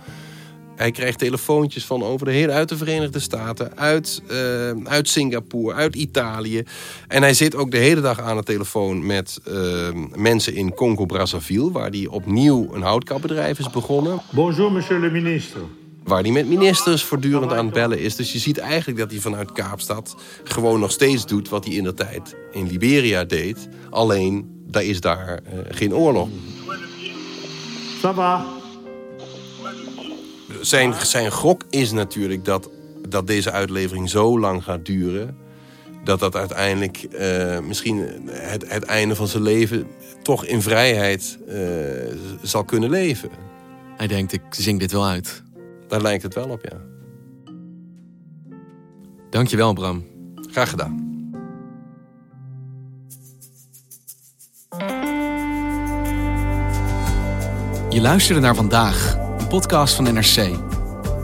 hij 0.76 0.90
kreeg 0.90 1.16
telefoontjes 1.16 1.84
van 1.84 2.02
over 2.02 2.26
de 2.26 2.32
hele, 2.32 2.52
uit 2.52 2.68
de 2.68 2.76
Verenigde 2.76 3.18
Staten... 3.18 3.76
Uit, 3.76 4.22
eh, 4.28 4.70
uit 4.84 5.08
Singapore, 5.08 5.74
uit 5.74 5.94
Italië. 5.94 6.62
En 7.08 7.22
hij 7.22 7.34
zit 7.34 7.54
ook 7.54 7.70
de 7.70 7.78
hele 7.78 8.00
dag 8.00 8.20
aan 8.20 8.36
de 8.36 8.42
telefoon 8.42 9.06
met 9.06 9.40
eh, 9.44 9.54
mensen 10.14 10.54
in 10.54 10.74
Congo-Brazzaville... 10.74 11.70
waar 11.72 11.90
hij 11.90 12.06
opnieuw 12.06 12.74
een 12.74 12.82
houtkapbedrijf 12.82 13.58
is 13.58 13.70
begonnen. 13.70 14.20
Bonjour, 14.30 14.72
monsieur 14.72 15.00
le 15.00 15.10
ministre. 15.10 15.60
Waar 16.04 16.22
hij 16.22 16.30
met 16.30 16.48
ministers 16.48 17.04
voortdurend 17.04 17.52
aan 17.52 17.64
het 17.64 17.74
bellen 17.74 17.98
is. 17.98 18.16
Dus 18.16 18.32
je 18.32 18.38
ziet 18.38 18.58
eigenlijk 18.58 18.98
dat 18.98 19.10
hij 19.10 19.20
vanuit 19.20 19.52
Kaapstad 19.52 20.16
gewoon 20.44 20.80
nog 20.80 20.90
steeds 20.90 21.26
doet 21.26 21.48
wat 21.48 21.64
hij 21.64 21.74
in 21.74 21.84
de 21.84 21.94
tijd 21.94 22.36
in 22.52 22.66
Liberia 22.66 23.24
deed. 23.24 23.68
Alleen, 23.90 24.62
daar 24.66 24.84
is 24.84 25.00
daar 25.00 25.28
eh, 25.28 25.58
geen 25.68 25.94
oorlog. 25.94 26.28
Ça 28.00 28.14
va? 28.14 28.46
Zijn, 30.60 30.94
zijn 31.02 31.32
gok 31.32 31.64
is 31.70 31.92
natuurlijk 31.92 32.44
dat, 32.44 32.70
dat 33.08 33.26
deze 33.26 33.50
uitlevering 33.50 34.10
zo 34.10 34.38
lang 34.38 34.64
gaat 34.64 34.86
duren. 34.86 35.36
Dat 36.04 36.20
dat 36.20 36.36
uiteindelijk 36.36 36.96
eh, 36.96 37.58
misschien 37.58 38.08
het, 38.26 38.64
het 38.68 38.84
einde 38.84 39.14
van 39.14 39.28
zijn 39.28 39.42
leven 39.42 39.86
toch 40.22 40.44
in 40.44 40.62
vrijheid 40.62 41.38
eh, 41.48 41.56
zal 42.42 42.64
kunnen 42.64 42.90
leven. 42.90 43.30
Hij 43.96 44.06
denkt, 44.06 44.32
ik 44.32 44.42
zing 44.50 44.78
dit 44.80 44.92
wel 44.92 45.06
uit. 45.06 45.42
Daar 45.90 46.02
lijkt 46.02 46.22
het 46.22 46.34
wel 46.34 46.48
op, 46.48 46.60
ja. 46.70 46.76
Dankjewel, 49.30 49.72
Bram. 49.72 50.04
Graag 50.34 50.70
gedaan. 50.70 51.08
Je 57.88 58.00
luisterde 58.00 58.40
naar 58.40 58.54
vandaag, 58.54 59.16
een 59.38 59.48
podcast 59.48 59.94
van 59.94 60.04
NRC. 60.04 60.56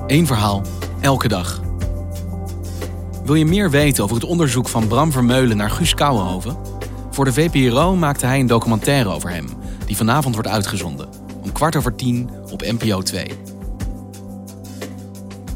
Eén 0.07 0.27
verhaal, 0.27 0.63
elke 1.01 1.29
dag. 1.29 1.61
Wil 3.25 3.35
je 3.35 3.47
meer 3.47 3.71
weten 3.71 4.05
over 4.05 4.17
het 4.17 4.25
onderzoek 4.25 4.69
van 4.69 4.89
Bram 4.89 5.13
Vermeulen 5.13 5.57
naar 5.57 5.71
Guus 5.71 5.95
Kouwenhoven? 5.95 6.57
Voor 7.11 7.25
de 7.25 7.33
VPRO 7.33 7.97
maakte 7.97 8.27
hij 8.27 8.41
een 8.41 8.47
documentaire 8.47 9.09
over 9.09 9.31
hem, 9.31 9.47
die 9.87 9.97
vanavond 9.97 10.35
wordt 10.35 10.51
uitgezonden. 10.51 11.09
Om 11.43 11.53
kwart 11.53 11.77
over 11.77 11.95
tien 11.95 12.31
op 12.51 12.63
NPO 12.63 13.03
2. 13.03 13.56